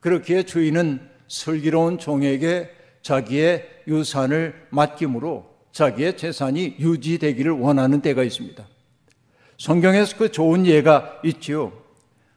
그렇기에 0.00 0.42
주인은 0.42 1.00
슬기로운 1.26 1.98
종에게 1.98 2.70
자기의 3.00 3.66
유산을 3.88 4.66
맡김으로 4.68 5.48
자기의 5.72 6.18
재산이 6.18 6.76
유지되기를 6.78 7.52
원하는 7.52 8.02
때가 8.02 8.22
있습니다. 8.22 8.68
성경에서 9.56 10.18
그 10.18 10.30
좋은 10.30 10.66
예가 10.66 11.20
있지요. 11.24 11.72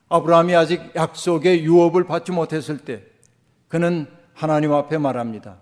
아브라함이 0.07 0.55
아직 0.55 0.81
약속의 0.95 1.65
유업을 1.65 2.05
받지 2.05 2.31
못했을 2.31 2.77
때 2.77 3.03
그는 3.67 4.07
하나님 4.33 4.71
앞에 4.71 4.97
말합니다. 4.97 5.57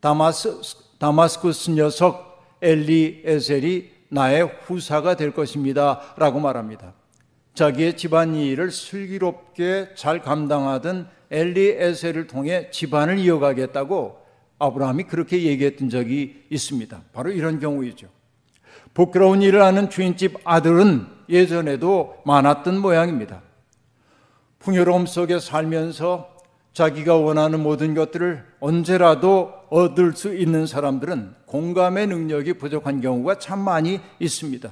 다마스, 0.00 0.60
다마스쿠스 0.98 1.70
녀석 1.70 2.44
엘리에셀이 2.60 3.91
나의 4.12 4.44
후사가 4.66 5.16
될 5.16 5.32
것입니다. 5.32 6.00
라고 6.18 6.38
말합니다. 6.38 6.92
자기의 7.54 7.96
집안 7.96 8.34
일을 8.34 8.70
슬기롭게 8.70 9.94
잘 9.94 10.20
감당하던 10.20 11.08
엘리에셀을 11.30 12.26
통해 12.26 12.70
집안을 12.70 13.18
이어가겠다고 13.18 14.18
아브라함이 14.58 15.04
그렇게 15.04 15.42
얘기했던 15.44 15.88
적이 15.88 16.44
있습니다. 16.50 17.00
바로 17.14 17.30
이런 17.30 17.58
경우이죠. 17.58 18.08
부끄러운 18.92 19.40
일을 19.40 19.62
하는 19.62 19.88
주인집 19.88 20.36
아들은 20.44 21.06
예전에도 21.30 22.16
많았던 22.26 22.78
모양입니다. 22.78 23.40
풍요로움 24.58 25.06
속에 25.06 25.38
살면서 25.40 26.31
자기가 26.72 27.16
원하는 27.16 27.60
모든 27.60 27.94
것들을 27.94 28.44
언제라도 28.60 29.52
얻을 29.68 30.14
수 30.14 30.34
있는 30.34 30.66
사람들은 30.66 31.34
공감의 31.46 32.06
능력이 32.06 32.54
부족한 32.54 33.00
경우가 33.00 33.38
참 33.38 33.58
많이 33.58 34.00
있습니다. 34.18 34.70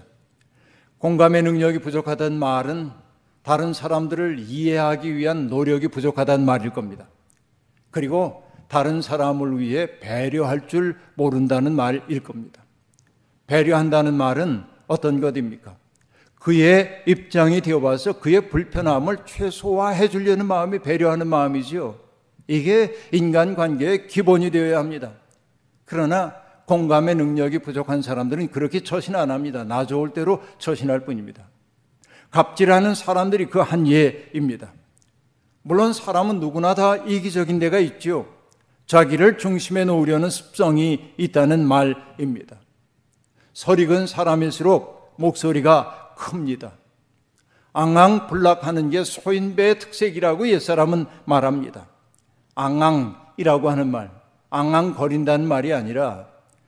공감의 0.98 1.42
능력이 1.42 1.78
부족하다는 1.78 2.38
말은 2.38 2.90
다른 3.42 3.72
사람들을 3.72 4.38
이해하기 4.38 5.16
위한 5.16 5.48
노력이 5.48 5.88
부족하다는 5.88 6.44
말일 6.44 6.70
겁니다. 6.70 7.08
그리고 7.90 8.44
다른 8.68 9.02
사람을 9.02 9.58
위해 9.58 9.98
배려할 9.98 10.68
줄 10.68 10.96
모른다는 11.14 11.72
말일 11.72 12.22
겁니다. 12.22 12.62
배려한다는 13.46 14.14
말은 14.14 14.64
어떤 14.86 15.20
것입니까? 15.20 15.76
그의 16.40 17.02
입장이 17.06 17.60
되어봐서 17.60 18.14
그의 18.14 18.48
불편함을 18.48 19.18
최소화해 19.26 20.08
주려는 20.08 20.46
마음이 20.46 20.80
배려하는 20.80 21.26
마음이지요. 21.26 21.96
이게 22.48 22.94
인간 23.12 23.54
관계의 23.54 24.08
기본이 24.08 24.50
되어야 24.50 24.78
합니다. 24.78 25.12
그러나 25.84 26.34
공감의 26.66 27.14
능력이 27.16 27.58
부족한 27.58 28.00
사람들은 28.00 28.48
그렇게 28.48 28.80
처신 28.80 29.16
안 29.16 29.30
합니다. 29.30 29.64
나 29.64 29.86
좋을 29.86 30.14
대로 30.14 30.42
처신할 30.58 31.00
뿐입니다. 31.04 31.46
갑질하는 32.30 32.94
사람들이 32.94 33.46
그 33.46 33.60
한 33.60 33.86
예입니다. 33.86 34.72
물론 35.62 35.92
사람은 35.92 36.40
누구나 36.40 36.74
다 36.74 36.96
이기적인 36.96 37.58
데가 37.58 37.78
있죠. 37.80 38.26
자기를 38.86 39.36
중심에 39.36 39.84
놓으려는 39.84 40.30
습성이 40.30 41.12
있다는 41.18 41.66
말입니다. 41.66 42.56
설익은 43.52 44.06
사람일수록 44.06 45.14
목소리가 45.18 46.09
큽니다. 46.20 46.72
앙앙불락하는 47.72 48.90
게 48.90 49.04
소인배의 49.04 49.78
특색이라고 49.78 50.48
옛사람은 50.48 51.06
말합니다. 51.24 51.86
앙앙이라고 52.54 53.70
하는 53.70 53.90
말, 53.90 54.10
앙앙거린다는 54.50 55.48
말이 55.48 55.72
아니라 55.72 56.26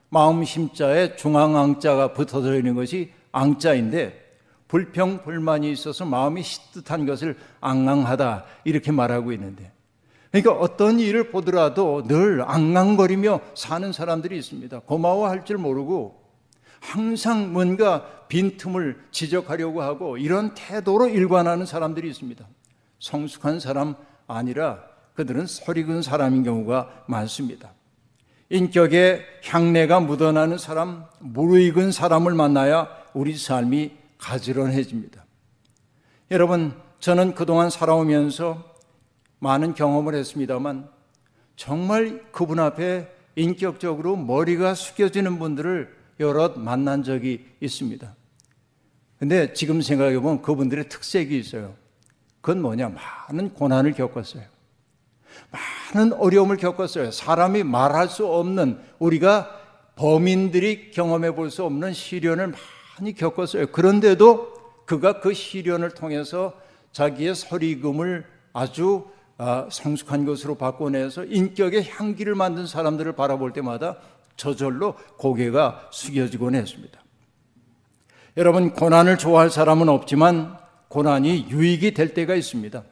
마음 0.09 0.45
심자에 0.45 1.17
중앙앙자가 1.17 2.15
붙어져 2.15 2.57
있는 2.57 2.75
것이 2.75 3.13
앙자인데 3.33 4.21
불평 4.69 5.23
불만이 5.23 5.71
있어서 5.73 6.07
마음이 6.07 6.43
시뜻한 6.43 7.05
것을 7.05 7.37
앙앙하다 7.61 8.45
이렇게 8.65 8.91
말하고 8.91 9.33
있는데 9.33 9.71
그러니까 10.31 10.53
어떤 10.53 10.99
일을 10.99 11.31
보더라도 11.31 12.05
늘 12.07 12.43
앙앙거리며 12.43 13.41
사는 13.55 13.93
사람들이 13.93 14.39
있습니다. 14.39 14.81
고마워할 14.81 15.45
줄 15.45 15.59
모르고 15.59 16.22
항상 16.83 17.53
뭔가 17.53 18.27
빈틈을 18.27 19.05
지적하려고 19.13 19.83
하고 19.83 20.19
이런 20.19 20.53
태도로 20.55 21.09
일관하는 21.09 21.65
사람들이 21.65 22.09
있습니다. 22.09 22.45
성숙한 22.99 23.61
사람 23.61 23.95
아니라 24.27 24.83
그들은 25.15 25.47
설익은 25.47 26.03
사람인 26.03 26.43
경우가 26.43 27.05
많습니다. 27.07 27.73
인격에 28.51 29.25
향내가 29.45 30.01
묻어나는 30.01 30.59
사람, 30.59 31.05
무르익은 31.21 31.93
사람을 31.93 32.35
만나야 32.35 32.89
우리 33.15 33.37
삶이 33.37 33.93
가지런해집니다. 34.19 35.25
여러분, 36.33 36.75
저는 36.99 37.35
그동안 37.35 37.71
살아오면서 37.71 38.63
많은 39.39 39.75
경험을 39.75 40.15
했습니다만 40.15 40.89
정말 41.55 42.25
그분 42.33 42.59
앞에 42.59 43.09
인격적으로 43.37 44.17
머리가 44.17 44.75
숙여지는 44.75 45.39
분들을 45.39 46.02
여럿 46.21 46.59
만난 46.59 47.03
적이 47.03 47.47
있습니다. 47.61 48.15
근데 49.19 49.53
지금 49.53 49.81
생각해 49.81 50.19
보면 50.19 50.43
그분들의 50.43 50.89
특색이 50.89 51.39
있어요. 51.39 51.75
그건 52.41 52.61
뭐냐? 52.61 52.91
많은 53.29 53.55
고난을 53.55 53.93
겪었어요. 53.93 54.43
많은 55.95 56.13
어려움을 56.15 56.57
겪었어요. 56.57 57.11
사람이 57.11 57.63
말할 57.63 58.09
수 58.09 58.27
없는 58.27 58.81
우리가 58.99 59.61
범인들이 59.97 60.91
경험해 60.91 61.35
볼 61.35 61.51
수 61.51 61.65
없는 61.65 61.93
시련을 61.93 62.55
많이 62.99 63.15
겪었어요. 63.15 63.69
그런데도 63.69 64.53
그가 64.87 65.21
그 65.21 65.33
시련을 65.33 65.91
통해서 65.91 66.55
자기의 66.93 67.35
설익음을 67.35 68.25
아주 68.53 69.07
아, 69.39 69.67
성숙한 69.71 70.25
것으로 70.25 70.55
바꿔내서 70.57 71.25
인격의 71.25 71.89
향기를 71.89 72.35
만든 72.35 72.67
사람들을 72.67 73.13
바라볼 73.13 73.53
때마다 73.53 73.97
저절로 74.37 74.95
고개가 75.19 75.89
숙여지곤 75.91 76.55
했습니다. 76.55 77.01
여러분, 78.37 78.73
고난을 78.73 79.19
좋아할 79.19 79.51
사람은 79.51 79.89
없지만 79.89 80.57
고난이 80.89 81.49
유익이 81.51 81.95
될 81.95 82.15
때가 82.15 82.35
있습니다. 82.35 82.83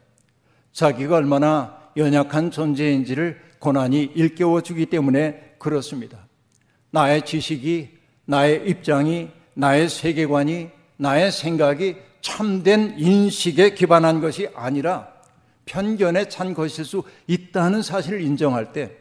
자기가 0.72 1.16
얼마나 1.16 1.78
연약한 1.96 2.50
존재인지를 2.50 3.40
고난이 3.58 4.12
일깨워 4.14 4.62
주기 4.62 4.86
때문에 4.86 5.54
그렇습니다. 5.58 6.26
나의 6.90 7.24
지식이, 7.24 7.98
나의 8.24 8.68
입장이, 8.68 9.30
나의 9.54 9.88
세계관이, 9.88 10.70
나의 10.96 11.32
생각이 11.32 11.96
참된 12.20 12.94
인식에 12.98 13.74
기반한 13.74 14.20
것이 14.20 14.48
아니라 14.54 15.08
편견에 15.64 16.28
찬 16.28 16.54
것일 16.54 16.84
수 16.84 17.02
있다는 17.26 17.82
사실을 17.82 18.20
인정할 18.20 18.72
때 18.72 18.96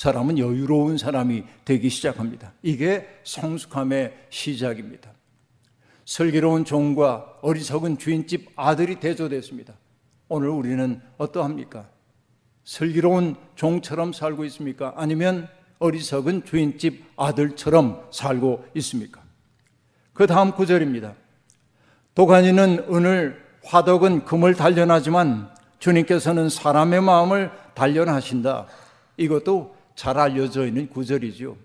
사람은 0.00 0.38
여유로운 0.38 0.96
사람이 0.96 1.44
되기 1.66 1.90
시작합니다. 1.90 2.54
이게 2.62 3.06
성숙함의 3.22 4.28
시작입니다. 4.30 5.10
슬기로운 6.06 6.64
종과 6.64 7.40
어리석은 7.42 7.98
주인집 7.98 8.48
아들이 8.56 8.98
대조됐습니다. 8.98 9.74
오늘 10.30 10.48
우리는 10.48 11.02
어떠합니까? 11.18 11.86
슬기로운 12.64 13.36
종처럼 13.56 14.14
살고 14.14 14.46
있습니까? 14.46 14.94
아니면 14.96 15.48
어리석은 15.80 16.46
주인집 16.46 17.04
아들처럼 17.16 18.08
살고 18.10 18.68
있습니까? 18.76 19.20
그 20.14 20.26
다음 20.26 20.52
구절입니다. 20.52 21.12
도가니는 22.14 22.86
은을, 22.90 23.38
화덕은 23.64 24.24
금을 24.24 24.54
단련하지만 24.54 25.50
주님께서는 25.78 26.48
사람의 26.48 27.02
마음을 27.02 27.50
단련하신다. 27.74 28.66
이것도 29.18 29.79
잘 29.94 30.18
알려져 30.18 30.66
있는 30.66 30.88
구절이죠. 30.88 31.56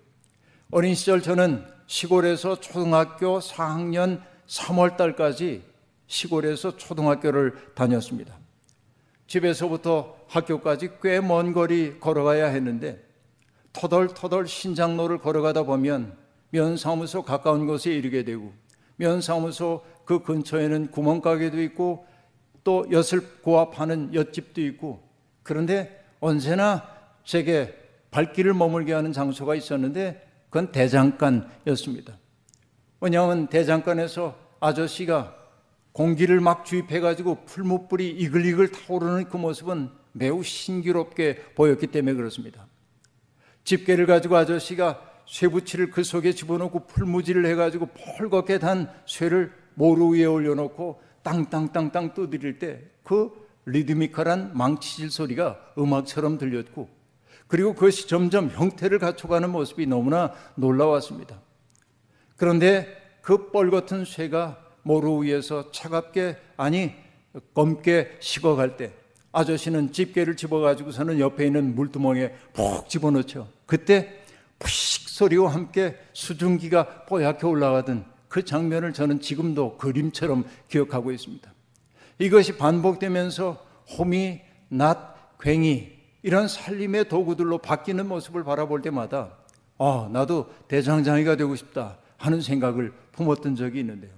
어린 0.72 0.96
시절 0.96 1.22
저는 1.22 1.66
시골에서 1.88 2.60
초등학교 2.60 3.40
4학년 3.40 4.22
3월 4.48 4.98
달까지 4.98 5.64
시골에서 6.08 6.78
초등학교를 6.78 7.54
다녔습니다. 7.76 8.38
집에서부터 9.28 10.18
학교까지 10.28 10.90
꽤 11.02 11.20
먼 11.20 11.54
거리 11.54 12.00
걸어가야 12.00 12.48
했는데 12.48 13.04
터덜터덜 13.74 14.48
신장로를 14.48 15.18
걸어가다 15.20 15.64
보면 15.64 16.16
면사무소 16.52 17.24
가까운 17.24 17.66
곳에 17.68 17.92
이르게 17.94 18.24
되고 18.24 18.54
면사무소 18.98 19.84
그 20.06 20.22
근처에는 20.24 20.92
구멍가게도 20.92 21.62
있고 21.64 22.06
또 22.64 22.86
엿을 22.92 23.42
고압하는 23.42 24.14
엿집도 24.14 24.62
있고 24.62 25.04
그런데 25.44 26.04
언제나 26.20 26.88
제게 27.24 27.76
발길을 28.16 28.54
머물게 28.54 28.94
하는 28.94 29.12
장소가 29.12 29.56
있었는데 29.56 30.26
그건 30.50 30.72
대장간이었습니다. 30.72 32.18
왜냐하면 33.02 33.48
대장간에서 33.48 34.38
아저씨가 34.62 35.36
공기를 35.92 36.40
막 36.40 36.66
주입해가지고 36.66 37.46
풀무불이 37.46 38.10
이글이글 38.10 38.72
타오르는 38.72 39.26
그 39.26 39.36
모습은 39.36 39.90
매우 40.14 40.44
신기롭게 40.44 41.54
보였기 41.56 41.88
때문에 41.88 42.16
그렇습니다. 42.16 42.68
집게를 43.66 44.06
가지고 44.06 44.38
아저씨가 44.38 45.02
쇠붙이를 45.28 45.92
그 45.92 46.04
속에 46.04 46.32
집어넣고 46.34 46.88
풀무질을 46.88 47.46
해가지고 47.48 47.88
펄겋게 47.88 48.60
단 48.60 48.90
쇠를 49.06 49.52
모루 49.74 50.14
위에 50.16 50.26
올려놓고 50.26 51.02
땅땅땅땅 51.24 52.14
두드릴 52.14 52.60
때 52.60 52.96
그 53.06 53.30
리드미컬한 53.66 54.58
망치질 54.58 55.12
소리가 55.12 55.74
음악처럼 55.78 56.38
들렸고 56.38 56.90
그리고 57.48 57.74
그것이 57.74 58.08
점점 58.08 58.50
형태를 58.50 59.00
갖춰가는 59.00 59.50
모습이 59.50 59.86
너무나 59.86 60.34
놀라웠습니다. 60.56 61.40
그런데 62.38 62.88
그뻘 63.22 63.72
같은 63.72 64.06
쇠가 64.06 64.58
모루 64.84 65.24
위에서 65.24 65.72
차갑게 65.72 66.38
아니 66.58 66.94
검게 67.54 68.18
식어갈 68.20 68.78
때 68.78 68.94
아저씨는 69.32 69.92
집게를 69.92 70.38
집어가지고서는 70.38 71.20
옆에 71.20 71.46
있는 71.46 71.76
물두멍에 71.76 72.32
푹 72.54 72.88
집어넣죠. 72.88 73.48
그때 73.66 74.22
푸식 74.60 75.10
소리와 75.10 75.54
함께 75.54 75.98
수증기가 76.14 77.06
뽀얗게 77.06 77.46
올라가던 77.46 78.06
그 78.30 78.46
장면을 78.46 78.94
저는 78.94 79.20
지금도 79.20 79.78
그림처럼 79.78 80.46
기억하고 80.70 81.12
있습니다. 81.12 81.54
이것이 82.20 82.58
반복되면서 82.58 83.66
호미, 83.98 84.42
낫, 84.70 85.38
괭이 85.38 85.95
이런 86.26 86.48
살림의 86.48 87.08
도구들로 87.08 87.60
바뀌는 87.60 88.08
모습을 88.08 88.44
바라볼 88.44 88.82
때마다 88.82 89.38
아, 89.78 90.10
나도 90.12 90.50
대장장이가 90.68 91.36
되고 91.36 91.56
싶다 91.56 92.00
하는 92.18 92.42
생각을 92.42 92.92
품었던 93.12 93.56
적이 93.56 93.82
있는데요. 93.82 94.10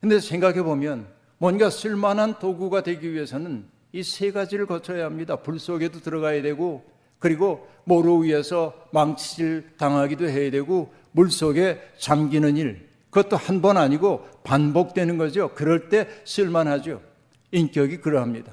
근데 0.00 0.20
생각해 0.20 0.62
보면 0.62 1.08
뭔가 1.38 1.68
쓸만한 1.68 2.38
도구가 2.38 2.84
되기 2.84 3.12
위해서는 3.12 3.64
이 3.92 4.04
세 4.04 4.30
가지를 4.30 4.66
거쳐야 4.66 5.04
합니다. 5.06 5.34
불 5.34 5.58
속에도 5.58 5.98
들어가야 5.98 6.40
되고 6.42 6.84
그리고 7.18 7.66
모로 7.82 8.18
위에서 8.18 8.72
망치질 8.92 9.72
당하기도 9.76 10.28
해야 10.28 10.52
되고 10.52 10.94
물 11.10 11.32
속에 11.32 11.80
잠기는 11.98 12.56
일 12.58 12.88
그것도 13.10 13.36
한 13.36 13.60
번 13.60 13.76
아니고 13.76 14.24
반복되는 14.44 15.18
거죠. 15.18 15.50
그럴 15.56 15.88
때 15.88 16.06
쓸만하죠. 16.24 17.02
인격이 17.50 17.96
그러합니다. 18.02 18.52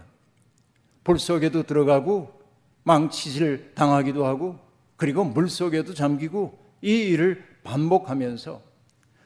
불 1.04 1.20
속에도 1.20 1.62
들어가고 1.62 2.37
망치질 2.88 3.74
당하기도 3.76 4.26
하고 4.26 4.58
그리고 4.96 5.26
물 5.26 5.50
속에도 5.50 5.94
잠기고 5.94 6.58
이 6.82 6.92
일을 6.92 7.44
반복하면서 7.64 8.62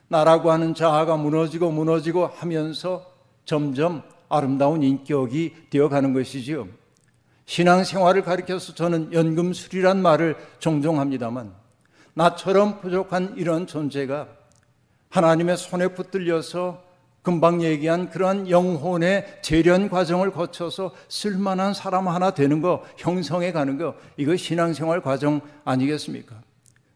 나라고 0.07 0.51
하는 0.51 0.73
자아가 0.73 1.15
무너지고 1.15 1.71
무너지고 1.71 2.25
하면서 2.25 3.05
점점 3.45 4.01
아름다운 4.29 4.81
인격이 4.81 5.67
되어가는 5.69 6.13
것이지요. 6.13 6.67
신앙생활을 7.45 8.23
가리켜서 8.23 8.73
저는 8.73 9.13
연금술이란 9.13 10.01
말을 10.01 10.37
종종 10.59 10.99
합니다만 10.99 11.53
나처럼 12.13 12.81
부족한 12.81 13.35
이런 13.37 13.67
존재가 13.67 14.27
하나님의 15.09 15.57
손에 15.57 15.89
붙들려서 15.89 16.83
금방 17.21 17.61
얘기한 17.61 18.09
그러한 18.09 18.49
영혼의 18.49 19.25
재련 19.41 19.89
과정을 19.89 20.31
거쳐서 20.31 20.91
쓸만한 21.07 21.73
사람 21.73 22.07
하나 22.07 22.31
되는 22.31 22.61
거, 22.61 22.83
형성해 22.97 23.51
가는 23.51 23.77
거, 23.77 23.95
이거 24.17 24.35
신앙생활 24.35 25.01
과정 25.01 25.41
아니겠습니까? 25.63 26.35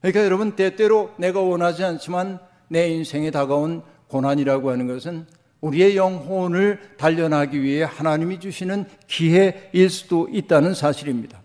그러니까 0.02 0.24
여러분, 0.26 0.56
때때로 0.56 1.12
내가 1.18 1.42
원하지 1.42 1.84
않지만 1.84 2.40
내 2.68 2.90
인생에 2.90 3.30
다가온 3.30 3.84
고난이라고 4.08 4.72
하는 4.72 4.88
것은 4.88 5.28
우리의 5.62 5.96
영혼을 5.96 6.80
단련하기 6.98 7.62
위해 7.62 7.84
하나님이 7.84 8.40
주시는 8.40 8.86
기회일 9.08 9.90
수도 9.90 10.28
있다는 10.32 10.74
사실입니다. 10.74 11.42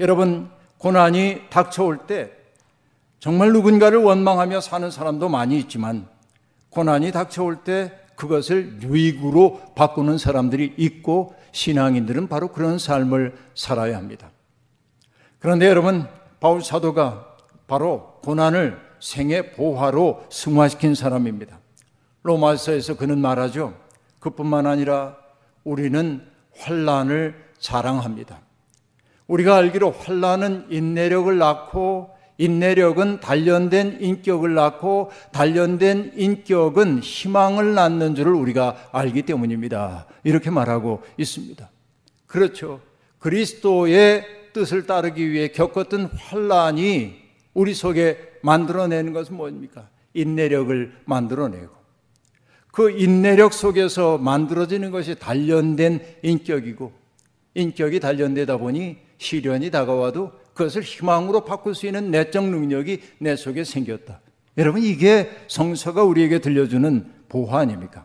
여러분, 0.00 0.50
고난이 0.78 1.42
닥쳐올 1.50 2.06
때 2.06 2.32
정말 3.18 3.52
누군가를 3.52 3.98
원망하며 3.98 4.62
사는 4.62 4.90
사람도 4.90 5.28
많이 5.28 5.58
있지만 5.58 6.08
고난이 6.70 7.12
닥쳐올 7.12 7.64
때 7.64 7.92
그것을 8.16 8.82
유익으로 8.82 9.60
바꾸는 9.74 10.18
사람들이 10.18 10.74
있고 10.76 11.34
신앙인들은 11.52 12.28
바로 12.28 12.48
그런 12.48 12.78
삶을 12.78 13.34
살아야 13.54 13.96
합니다. 13.96 14.30
그런데 15.38 15.66
여러분, 15.66 16.06
바울 16.38 16.62
사도가 16.62 17.26
바로 17.66 18.18
고난을 18.22 18.78
생의 19.00 19.52
보화로 19.52 20.26
승화시킨 20.30 20.94
사람입니다. 20.94 21.58
로마서에서 22.22 22.96
그는 22.96 23.18
말하죠. 23.18 23.74
그뿐만 24.18 24.66
아니라 24.66 25.16
우리는 25.64 26.26
환란을 26.58 27.34
자랑합니다. 27.58 28.40
우리가 29.26 29.56
알기로 29.56 29.92
환란은 29.92 30.66
인내력을 30.70 31.36
낳고 31.38 32.10
인내력은 32.40 33.20
단련된 33.20 33.98
인격을 34.00 34.54
낳고 34.54 35.10
단련된 35.30 36.12
인격은 36.16 37.00
희망을 37.00 37.74
낳는 37.74 38.14
줄을 38.14 38.32
우리가 38.32 38.88
알기 38.92 39.22
때문입니다. 39.22 40.06
이렇게 40.24 40.48
말하고 40.48 41.02
있습니다. 41.18 41.70
그렇죠. 42.26 42.80
그리스도의 43.18 44.24
뜻을 44.54 44.86
따르기 44.86 45.30
위해 45.30 45.48
겪었던 45.48 46.06
환란이 46.16 47.14
우리 47.52 47.74
속에 47.74 48.16
만들어내는 48.40 49.12
것은 49.12 49.36
뭡니까? 49.36 49.90
인내력을 50.14 50.92
만들어내고 51.04 51.68
그 52.72 52.90
인내력 52.90 53.52
속에서 53.52 54.16
만들어지는 54.16 54.90
것이 54.90 55.14
단련된 55.14 56.00
인격이고 56.22 56.90
인격이 57.52 58.00
단련되다 58.00 58.56
보니 58.56 58.96
시련이 59.18 59.70
다가와도 59.70 60.39
그것을 60.60 60.82
희망으로 60.82 61.46
바꿀 61.46 61.74
수 61.74 61.86
있는 61.86 62.10
내적 62.10 62.44
능력이 62.44 63.00
내 63.18 63.34
속에 63.34 63.64
생겼다. 63.64 64.20
여러분 64.58 64.82
이게 64.82 65.30
성서가 65.48 66.02
우리에게 66.02 66.40
들려주는 66.40 67.12
보호 67.30 67.56
아닙니까? 67.56 68.04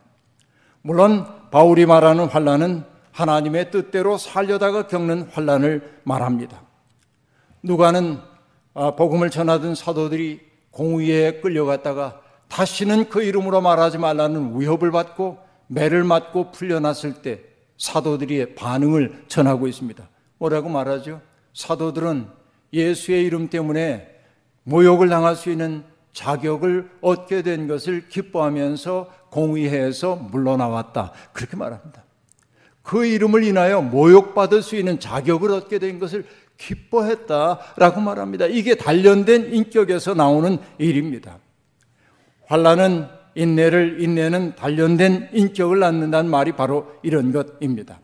물론 0.81 1.25
바울이 1.51 1.85
말하는 1.85 2.27
환란은 2.27 2.83
하나님의 3.11 3.71
뜻대로 3.71 4.17
살려다가 4.17 4.87
겪는 4.87 5.23
환란을 5.31 5.99
말합니다. 6.03 6.61
누가는 7.61 8.19
아, 8.73 8.95
복음을 8.95 9.29
전하던 9.29 9.75
사도들이 9.75 10.39
공의에 10.71 11.41
끌려갔다가 11.41 12.21
다시는 12.47 13.09
그 13.09 13.21
이름으로 13.21 13.59
말하지 13.59 13.97
말라는 13.97 14.59
위협을 14.59 14.91
받고 14.91 15.39
매를 15.67 16.05
맞고 16.05 16.51
풀려났을 16.51 17.21
때 17.21 17.41
사도들이 17.77 18.55
반응을 18.55 19.25
전하고 19.27 19.67
있습니다. 19.67 20.07
뭐라고 20.37 20.69
말하죠? 20.69 21.21
사도들은 21.53 22.34
예수의 22.75 23.23
이름 23.23 23.49
때문에 23.49 24.07
모욕을 24.63 25.09
당할 25.09 25.35
수 25.35 25.49
있는 25.49 25.83
자격을 26.13 26.89
얻게 27.01 27.41
된 27.41 27.67
것을 27.67 28.07
기뻐하면서 28.07 29.11
공의회에서 29.31 30.15
물러나왔다. 30.15 31.11
그렇게 31.33 31.57
말합니다. 31.57 32.03
그 32.83 33.05
이름을 33.05 33.43
인하여 33.43 33.81
모욕받을 33.81 34.61
수 34.61 34.75
있는 34.75 34.99
자격을 34.99 35.51
얻게 35.51 35.79
된 35.79 35.99
것을 35.99 36.25
기뻐했다라고 36.57 37.99
말합니다. 37.99 38.45
이게 38.45 38.75
단련된 38.75 39.53
인격에서 39.53 40.13
나오는 40.13 40.57
일입니다. 40.77 41.39
환란은 42.45 43.07
인내를 43.35 44.01
인내는 44.01 44.55
단련된 44.55 45.29
인격을 45.33 45.79
낳는다는 45.79 46.29
말이 46.29 46.53
바로 46.53 46.87
이런 47.03 47.31
것입니다. 47.31 47.99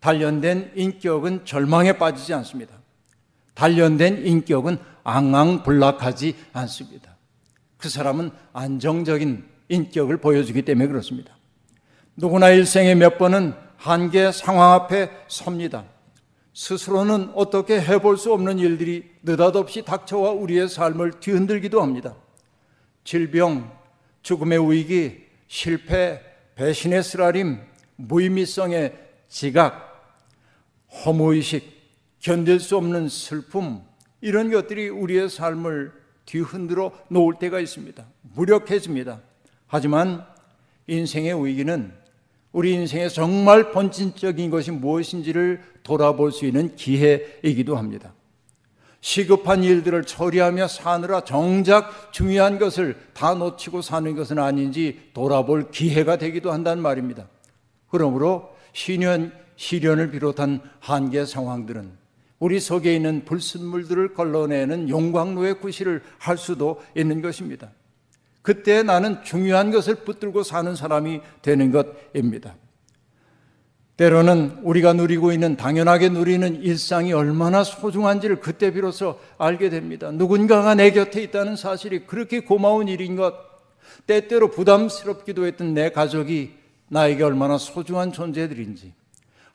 단련된 0.00 0.72
인격은 0.74 1.44
절망에 1.44 1.94
빠지지 1.94 2.34
않습니다. 2.34 2.77
단련된 3.58 4.24
인격은 4.24 4.78
앙앙불락하지 5.02 6.36
않습니다. 6.52 7.16
그 7.76 7.88
사람은 7.88 8.30
안정적인 8.52 9.44
인격을 9.68 10.18
보여주기 10.18 10.62
때문에 10.62 10.86
그렇습니다. 10.86 11.36
누구나 12.16 12.50
일생에 12.50 12.94
몇 12.94 13.18
번은 13.18 13.54
한계 13.76 14.30
상황 14.30 14.74
앞에 14.74 15.10
섭니다. 15.26 15.84
스스로는 16.54 17.32
어떻게 17.34 17.80
해볼 17.80 18.16
수 18.16 18.32
없는 18.32 18.60
일들이 18.60 19.10
느닷없이 19.24 19.82
닥쳐와 19.84 20.30
우리의 20.30 20.68
삶을 20.68 21.18
뒤흔들기도 21.18 21.82
합니다. 21.82 22.14
질병, 23.02 23.72
죽음의 24.22 24.70
위기, 24.70 25.26
실패, 25.48 26.20
배신의 26.54 27.02
쓰라림, 27.02 27.60
무의미성의 27.96 28.94
지각, 29.28 29.84
허무의식, 31.04 31.77
견딜 32.20 32.60
수 32.60 32.76
없는 32.76 33.08
슬픔 33.08 33.80
이런 34.20 34.50
것들이 34.50 34.88
우리의 34.88 35.28
삶을 35.28 35.92
뒤흔들어 36.26 36.92
놓을 37.08 37.34
때가 37.38 37.60
있습니다. 37.60 38.04
무력해집니다. 38.34 39.20
하지만 39.66 40.24
인생의 40.86 41.44
위기는 41.44 41.92
우리 42.52 42.72
인생의 42.74 43.10
정말 43.10 43.72
본질적인 43.72 44.50
것이 44.50 44.70
무엇인지를 44.70 45.62
돌아볼 45.82 46.32
수 46.32 46.46
있는 46.46 46.74
기회이기도 46.76 47.76
합니다. 47.76 48.14
시급한 49.00 49.62
일들을 49.62 50.04
처리하며 50.04 50.66
사느라 50.66 51.22
정작 51.22 52.12
중요한 52.12 52.58
것을 52.58 52.96
다 53.14 53.34
놓치고 53.34 53.80
사는 53.80 54.16
것은 54.16 54.38
아닌지 54.38 55.00
돌아볼 55.14 55.70
기회가 55.70 56.16
되기도 56.16 56.50
한다는 56.50 56.82
말입니다. 56.82 57.28
그러므로 57.90 58.56
시련, 58.72 59.32
시련을 59.56 60.10
비롯한 60.10 60.60
한계 60.80 61.24
상황들은 61.24 61.92
우리 62.38 62.60
속에 62.60 62.94
있는 62.94 63.24
불순물들을 63.24 64.14
걸러내는 64.14 64.88
용광로의 64.88 65.60
구실을 65.60 66.02
할 66.18 66.38
수도 66.38 66.80
있는 66.96 67.20
것입니다. 67.20 67.70
그때 68.42 68.82
나는 68.82 69.22
중요한 69.24 69.70
것을 69.70 69.96
붙들고 69.96 70.42
사는 70.42 70.74
사람이 70.74 71.20
되는 71.42 71.72
것입니다. 71.72 72.54
때로는 73.96 74.60
우리가 74.62 74.92
누리고 74.92 75.32
있는 75.32 75.56
당연하게 75.56 76.10
누리는 76.10 76.62
일상이 76.62 77.12
얼마나 77.12 77.64
소중한지를 77.64 78.38
그때 78.38 78.72
비로소 78.72 79.18
알게 79.38 79.70
됩니다. 79.70 80.12
누군가가 80.12 80.76
내 80.76 80.92
곁에 80.92 81.20
있다는 81.24 81.56
사실이 81.56 82.06
그렇게 82.06 82.40
고마운 82.40 82.86
일인 82.86 83.16
것, 83.16 83.34
때때로 84.06 84.52
부담스럽기도 84.52 85.46
했던 85.46 85.74
내 85.74 85.90
가족이 85.90 86.54
나에게 86.88 87.24
얼마나 87.24 87.58
소중한 87.58 88.12
존재들인지 88.12 88.92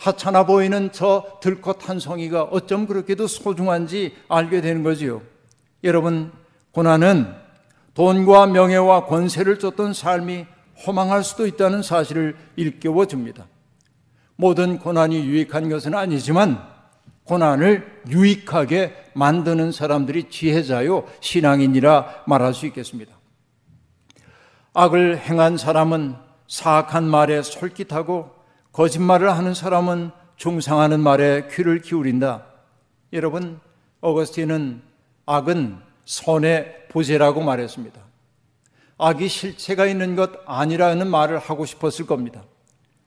하찮아 0.04 0.46
보이는 0.46 0.92
저 0.92 1.40
들꽃 1.40 1.88
한 1.88 1.98
송이가 1.98 2.44
어쩜 2.44 2.88
그렇게도 2.88 3.28
소중한지 3.28 4.14
알게 4.28 4.60
되는 4.60 4.84
거지요. 4.84 5.22
여러분, 5.86 6.34
고난은 6.72 7.34
돈과 7.94 8.48
명예와 8.48 9.06
권세를 9.06 9.60
쫓던 9.60 9.94
삶이 9.94 10.46
허망할 10.86 11.24
수도 11.24 11.48
있다는 11.48 11.84
사실을 11.84 12.36
일깨워 12.58 13.06
줍니다. 13.06 13.46
모든 14.36 14.78
고난이 14.78 15.24
유익한 15.26 15.70
것은 15.70 15.96
아니지만 15.96 16.62
고난을 17.24 18.02
유익하게 18.10 19.12
만드는 19.14 19.72
사람들이 19.72 20.30
지혜자요 20.30 21.06
신앙인이라 21.22 22.24
말할 22.28 22.54
수 22.54 22.66
있겠습니다. 22.66 23.16
악을 24.74 25.20
행한 25.20 25.56
사람은 25.56 26.16
사악한 26.50 27.06
말에 27.06 27.42
솔깃하고 27.42 28.43
거짓말을 28.74 29.32
하는 29.32 29.54
사람은 29.54 30.12
중상하는 30.36 31.00
말에 31.00 31.48
귀를 31.52 31.80
기울인다. 31.80 32.44
여러분, 33.14 33.60
어거스틴은 34.02 34.82
악은 35.28 35.78
선의 36.06 36.88
부재라고 36.90 37.42
말했습니다. 37.42 38.02
악이 38.98 39.28
실체가 39.28 39.86
있는 39.86 40.16
것 40.16 40.32
아니라는 40.46 41.08
말을 41.08 41.38
하고 41.38 41.66
싶었을 41.66 42.08
겁니다. 42.08 42.44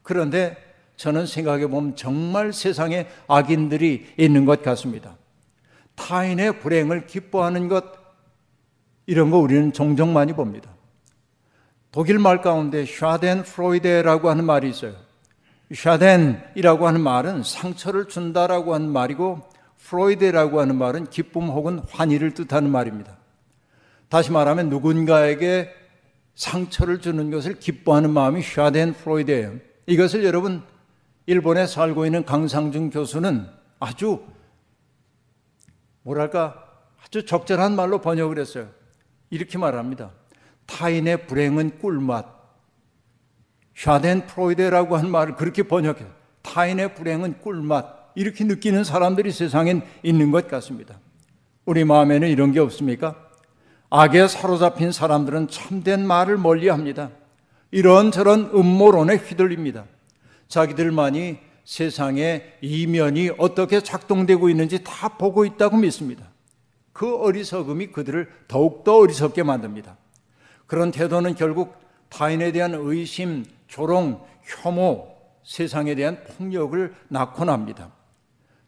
그런데 0.02 0.57
저는 0.96 1.26
생각해 1.26 1.66
보면 1.66 1.96
정말 1.96 2.52
세상에 2.52 3.09
악인들이 3.26 4.14
있는 4.16 4.44
것 4.44 4.62
같습니다. 4.62 5.16
타인의 5.96 6.61
불행을 6.61 7.07
기뻐하는 7.07 7.68
것, 7.68 7.85
이런 9.07 9.31
거 9.33 9.38
우리는 9.38 9.72
종종 9.72 10.12
많이 10.12 10.33
봅니다. 10.33 10.70
독일 11.90 12.18
말 12.20 12.40
가운데 12.40 12.87
Schadenfreude라고 12.87 14.31
하는 14.31 14.44
말이 14.44 14.68
있어요. 14.70 15.06
Schaden이라고 15.75 16.87
하는 16.87 17.00
말은 17.00 17.42
상처를 17.42 18.07
준다라고 18.09 18.74
하는 18.74 18.88
말이고 18.88 19.40
Freude라고 19.79 20.61
하는 20.61 20.76
말은 20.76 21.07
기쁨 21.11 21.48
혹은 21.48 21.81
환희를 21.90 22.35
뜻하는 22.35 22.70
말입니다. 22.70 23.16
다시 24.09 24.31
말하면 24.31 24.68
누군가에게 24.68 25.70
상처를 26.35 27.00
주는 27.00 27.31
것을 27.31 27.59
기뻐하는 27.59 28.11
마음이 28.11 28.42
Schadenfreude예요. 28.42 29.55
이것을 29.87 30.24
여러분 30.24 30.62
일본에 31.26 31.66
살고 31.66 32.07
있는 32.07 32.24
강상준 32.24 32.90
교수는 32.90 33.46
아주 33.81 34.24
뭐랄까 36.02 36.62
아주 37.05 37.24
적절한 37.24 37.74
말로 37.74 38.00
번역을 38.00 38.38
했어요. 38.38 38.68
이렇게 39.31 39.59
말합니다. 39.59 40.11
타인의 40.66 41.26
불행은 41.26 41.79
꿀맛. 41.79 42.36
샤덴 43.77 44.27
프로이데라고 44.27 44.97
한 44.97 45.11
말을 45.11 45.37
그렇게 45.37 45.62
번역해요. 45.62 46.09
타인의 46.43 46.95
불행은 46.95 47.41
꿀맛. 47.41 48.12
이렇게 48.15 48.45
느끼는 48.45 48.83
사람들이 48.83 49.31
세상엔 49.31 49.83
있는 50.03 50.31
것 50.31 50.49
같습니다. 50.49 50.99
우리 51.67 51.85
마음에는 51.85 52.29
이런 52.29 52.53
게 52.53 52.61
없습니까? 52.61 53.15
악에 53.91 54.27
사로잡힌 54.27 54.91
사람들은 54.91 55.49
참된 55.49 56.07
말을 56.07 56.39
멀리 56.39 56.69
합니다. 56.69 57.11
이런저런 57.71 58.51
음모론에 58.55 59.17
휘둘립니다. 59.17 59.85
자기들만이 60.49 61.39
세상의 61.65 62.55
이면이 62.62 63.33
어떻게 63.37 63.83
작동되고 63.83 64.49
있는지 64.49 64.83
다 64.83 65.09
보고 65.09 65.45
있다고 65.45 65.77
믿습니다. 65.77 66.25
그 66.93 67.17
어리석음이 67.17 67.89
그들을 67.89 68.31
더욱더 68.49 68.97
어리석게 68.99 69.43
만듭니다. 69.43 69.99
그런 70.67 70.91
태도는 70.91 71.35
결국 71.35 71.75
타인에 72.09 72.53
대한 72.53 72.73
의심, 72.75 73.45
조롱, 73.77 74.25
혐오, 74.43 75.07
세상에 75.45 75.95
대한 75.95 76.25
폭력을 76.25 76.95
낳곤 77.09 77.51
합니다. 77.51 77.91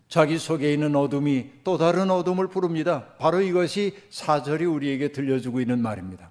자기 0.06 0.36
속에 0.36 0.70
있는 0.70 0.94
어둠이 0.94 1.50
또 1.64 1.78
다른 1.78 2.10
어둠을 2.10 2.48
부릅니다. 2.48 3.06
바로 3.18 3.40
이것이 3.40 3.96
사절이 4.10 4.66
우리에게 4.66 5.12
들려주고 5.12 5.62
있는 5.62 5.80
말입니다. 5.80 6.30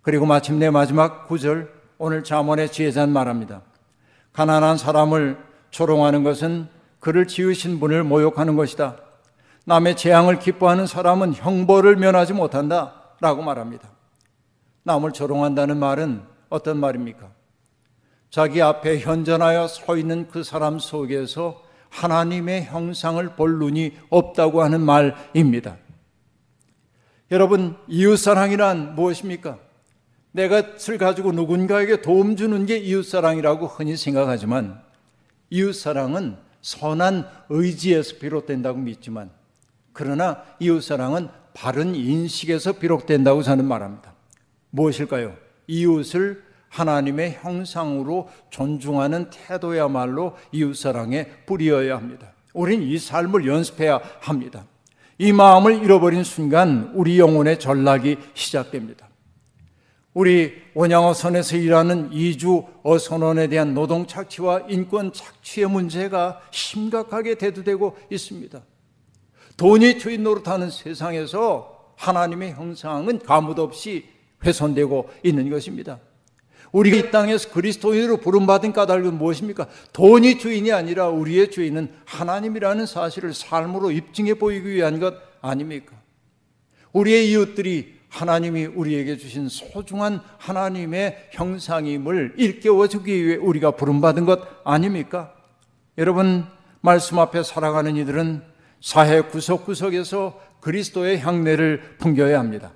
그리고 0.00 0.24
마침내 0.24 0.70
마지막 0.70 1.28
구절 1.28 1.70
오늘 1.98 2.24
잠언의 2.24 2.72
지혜자는 2.72 3.12
말합니다. 3.12 3.60
가난한 4.32 4.78
사람을 4.78 5.36
조롱하는 5.70 6.24
것은 6.24 6.68
그를 6.98 7.26
지으신 7.26 7.78
분을 7.78 8.04
모욕하는 8.04 8.56
것이다. 8.56 8.96
남의 9.66 9.98
재앙을 9.98 10.38
기뻐하는 10.38 10.86
사람은 10.86 11.34
형벌을 11.34 11.96
면하지 11.96 12.32
못한다. 12.32 12.94
라고 13.20 13.42
말합니다. 13.42 13.90
남을 14.84 15.12
조롱한다는 15.12 15.76
말은 15.76 16.22
어떤 16.48 16.78
말입니까? 16.78 17.41
자기 18.32 18.62
앞에 18.62 19.00
현전하여 19.00 19.68
서 19.68 19.94
있는 19.94 20.26
그 20.26 20.42
사람 20.42 20.78
속에서 20.78 21.62
하나님의 21.90 22.64
형상을 22.64 23.36
볼 23.36 23.58
눈이 23.58 23.92
없다고 24.08 24.62
하는 24.62 24.80
말입니다. 24.80 25.76
여러분, 27.30 27.76
이웃사랑이란 27.88 28.94
무엇입니까? 28.94 29.58
내 30.30 30.48
것을 30.48 30.96
가지고 30.96 31.32
누군가에게 31.32 32.00
도움 32.00 32.34
주는 32.34 32.64
게 32.64 32.78
이웃사랑이라고 32.78 33.66
흔히 33.66 33.98
생각하지만 33.98 34.80
이웃사랑은 35.50 36.38
선한 36.62 37.28
의지에서 37.50 38.16
비롯된다고 38.16 38.78
믿지만 38.78 39.30
그러나 39.92 40.42
이웃사랑은 40.58 41.28
바른 41.52 41.94
인식에서 41.94 42.78
비롯된다고 42.78 43.42
저는 43.42 43.66
말합니다. 43.66 44.14
무엇일까요? 44.70 45.36
이웃을 45.66 46.51
하나님의 46.72 47.38
형상으로 47.42 48.28
존중하는 48.50 49.30
태도야말로 49.30 50.34
이웃사랑의 50.52 51.44
뿌리여야 51.46 51.96
합니다. 51.96 52.32
우린 52.54 52.82
이 52.82 52.98
삶을 52.98 53.46
연습해야 53.46 54.00
합니다. 54.20 54.64
이 55.18 55.32
마음을 55.32 55.82
잃어버린 55.82 56.24
순간 56.24 56.90
우리 56.94 57.18
영혼의 57.18 57.60
전락이 57.60 58.16
시작됩니다. 58.34 59.08
우리 60.14 60.52
원양어선에서 60.74 61.56
일하는 61.56 62.12
이주 62.12 62.64
어선원에 62.82 63.48
대한 63.48 63.74
노동 63.74 64.06
착취와 64.06 64.64
인권 64.68 65.12
착취의 65.12 65.68
문제가 65.68 66.40
심각하게 66.50 67.36
대두되고 67.36 67.96
있습니다. 68.10 68.60
돈이 69.56 69.98
주인 69.98 70.22
노릇하는 70.22 70.70
세상에서 70.70 71.94
하나님의 71.96 72.52
형상은 72.52 73.18
가무없이 73.18 74.06
훼손되고 74.44 75.10
있는 75.22 75.50
것입니다. 75.50 75.98
우리가 76.72 76.96
이 76.96 77.10
땅에서 77.10 77.50
그리스도인으로 77.50 78.16
부름받은 78.16 78.72
까닭은 78.72 79.18
무엇입니까? 79.18 79.68
돈이 79.92 80.38
주인이 80.38 80.72
아니라 80.72 81.08
우리의 81.08 81.50
주인은 81.50 81.92
하나님이라는 82.06 82.86
사실을 82.86 83.34
삶으로 83.34 83.90
입증해 83.90 84.34
보이기 84.34 84.70
위한 84.70 84.98
것 84.98 85.14
아닙니까? 85.42 85.94
우리의 86.92 87.30
이웃들이 87.30 88.00
하나님이 88.08 88.66
우리에게 88.66 89.16
주신 89.16 89.48
소중한 89.48 90.20
하나님의 90.38 91.28
형상임을 91.32 92.34
일깨워 92.36 92.88
주기 92.88 93.24
위해 93.24 93.36
우리가 93.36 93.72
부름받은 93.72 94.24
것 94.24 94.40
아닙니까? 94.64 95.34
여러분, 95.98 96.44
말씀 96.80 97.18
앞에 97.18 97.42
살아가는 97.42 97.96
이들은 97.96 98.42
사회 98.80 99.20
구석구석에서 99.20 100.40
그리스도의 100.60 101.20
향내를 101.20 101.96
풍겨야 101.98 102.38
합니다. 102.38 102.72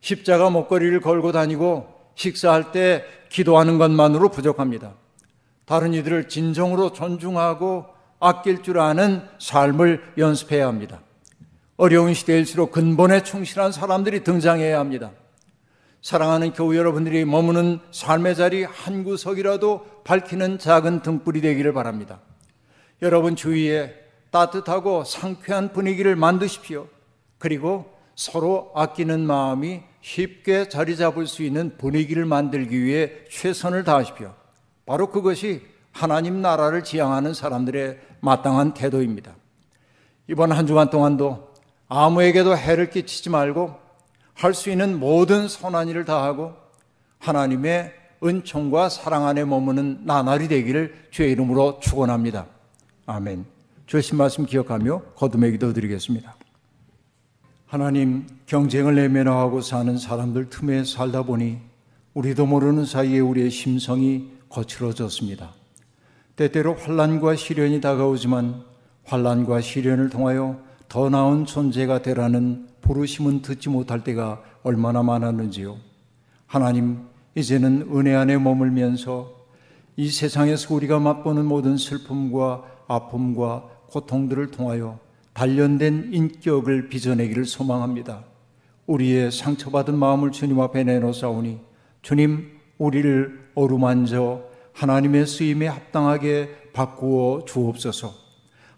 십자가 0.00 0.50
목걸이를 0.50 1.00
걸고 1.00 1.32
다니고 1.32 2.01
식사할 2.14 2.72
때 2.72 3.04
기도하는 3.28 3.78
것만으로 3.78 4.30
부족합니다. 4.30 4.94
다른 5.64 5.94
이들을 5.94 6.28
진정으로 6.28 6.92
존중하고 6.92 7.86
아낄 8.20 8.62
줄 8.62 8.78
아는 8.78 9.22
삶을 9.38 10.14
연습해야 10.18 10.66
합니다. 10.66 11.00
어려운 11.76 12.14
시대일수록 12.14 12.70
근본에 12.70 13.22
충실한 13.22 13.72
사람들이 13.72 14.22
등장해야 14.22 14.78
합니다. 14.78 15.10
사랑하는 16.02 16.52
교우 16.52 16.76
여러분들이 16.76 17.24
머무는 17.24 17.78
삶의 17.92 18.36
자리 18.36 18.64
한 18.64 19.04
구석이라도 19.04 20.02
밝히는 20.04 20.58
작은 20.58 21.02
등불이 21.02 21.40
되기를 21.40 21.72
바랍니다. 21.72 22.20
여러분 23.02 23.36
주위에 23.36 23.94
따뜻하고 24.30 25.04
상쾌한 25.04 25.72
분위기를 25.72 26.16
만드십시오. 26.16 26.88
그리고 27.38 27.91
서로 28.14 28.70
아끼는 28.74 29.26
마음이 29.26 29.82
쉽게 30.00 30.68
자리 30.68 30.96
잡을 30.96 31.26
수 31.26 31.42
있는 31.42 31.76
분위기를 31.78 32.24
만들기 32.24 32.82
위해 32.82 33.10
최선을 33.30 33.84
다하십시오. 33.84 34.34
바로 34.86 35.10
그것이 35.10 35.62
하나님 35.92 36.40
나라를 36.42 36.84
지향하는 36.84 37.34
사람들의 37.34 37.98
마땅한 38.20 38.74
태도입니다. 38.74 39.34
이번 40.28 40.52
한 40.52 40.66
주간 40.66 40.90
동안도 40.90 41.52
아무에게도 41.88 42.56
해를 42.56 42.90
끼치지 42.90 43.30
말고 43.30 43.76
할 44.34 44.54
수 44.54 44.70
있는 44.70 44.98
모든 44.98 45.46
선한 45.46 45.88
일을 45.88 46.04
다하고 46.04 46.54
하나님의 47.18 47.92
은총과 48.24 48.88
사랑 48.88 49.26
안에 49.26 49.44
머무는 49.44 50.00
나날이 50.04 50.48
되기를 50.48 51.08
주의 51.10 51.32
이름으로 51.32 51.80
축원합니다. 51.80 52.46
아멘. 53.06 53.44
주신 53.86 54.16
말씀 54.16 54.46
기억하며 54.46 55.02
거듭의 55.16 55.52
기도 55.52 55.72
드리겠습니다. 55.72 56.34
하나님 57.72 58.26
경쟁을 58.44 58.96
내면화하고 58.96 59.62
사는 59.62 59.96
사람들 59.96 60.50
틈에 60.50 60.84
살다 60.84 61.22
보니 61.22 61.56
우리도 62.12 62.44
모르는 62.44 62.84
사이에 62.84 63.20
우리의 63.20 63.50
심성이 63.50 64.28
거칠어졌습니다. 64.50 65.54
때때로 66.36 66.74
환란과 66.74 67.34
시련이 67.34 67.80
다가오지만 67.80 68.62
환란과 69.04 69.62
시련을 69.62 70.10
통하여 70.10 70.60
더 70.86 71.08
나은 71.08 71.46
존재가 71.46 72.02
되라는 72.02 72.68
부르심은 72.82 73.40
듣지 73.40 73.70
못할 73.70 74.04
때가 74.04 74.42
얼마나 74.62 75.02
많았는지요. 75.02 75.78
하나님, 76.44 76.98
이제는 77.34 77.88
은혜 77.94 78.14
안에 78.14 78.36
머물면서 78.36 79.32
이 79.96 80.10
세상에서 80.10 80.74
우리가 80.74 80.98
맛보는 80.98 81.46
모든 81.46 81.78
슬픔과 81.78 82.64
아픔과 82.86 83.64
고통들을 83.88 84.50
통하여 84.50 84.98
단련된 85.34 86.10
인격을 86.12 86.88
빚어내기를 86.88 87.44
소망합니다. 87.44 88.24
우리의 88.86 89.30
상처받은 89.30 89.96
마음을 89.96 90.32
주님 90.32 90.60
앞에 90.60 90.84
내놓사오니 90.84 91.60
주님 92.02 92.50
우리를 92.78 93.50
어루만져 93.54 94.42
하나님의 94.72 95.26
쓰임에 95.26 95.66
합당하게 95.68 96.70
바꾸어 96.72 97.44
주옵소서. 97.44 98.14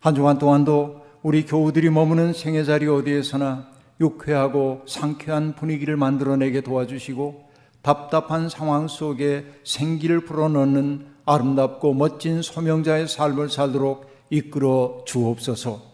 한 0.00 0.14
주간 0.14 0.38
동안도 0.38 1.02
우리 1.22 1.46
교우들이 1.46 1.90
머무는 1.90 2.32
생애 2.32 2.64
자리 2.64 2.86
어디에서나 2.86 3.68
유쾌하고 4.00 4.82
상쾌한 4.86 5.54
분위기를 5.54 5.96
만들어내게 5.96 6.60
도와주시고 6.60 7.48
답답한 7.80 8.48
상황 8.48 8.88
속에 8.88 9.46
생기를 9.64 10.24
불어넣는 10.24 11.06
아름답고 11.24 11.94
멋진 11.94 12.42
소명자의 12.42 13.08
삶을 13.08 13.48
살도록 13.48 14.06
이끌어 14.30 15.02
주옵소서. 15.06 15.93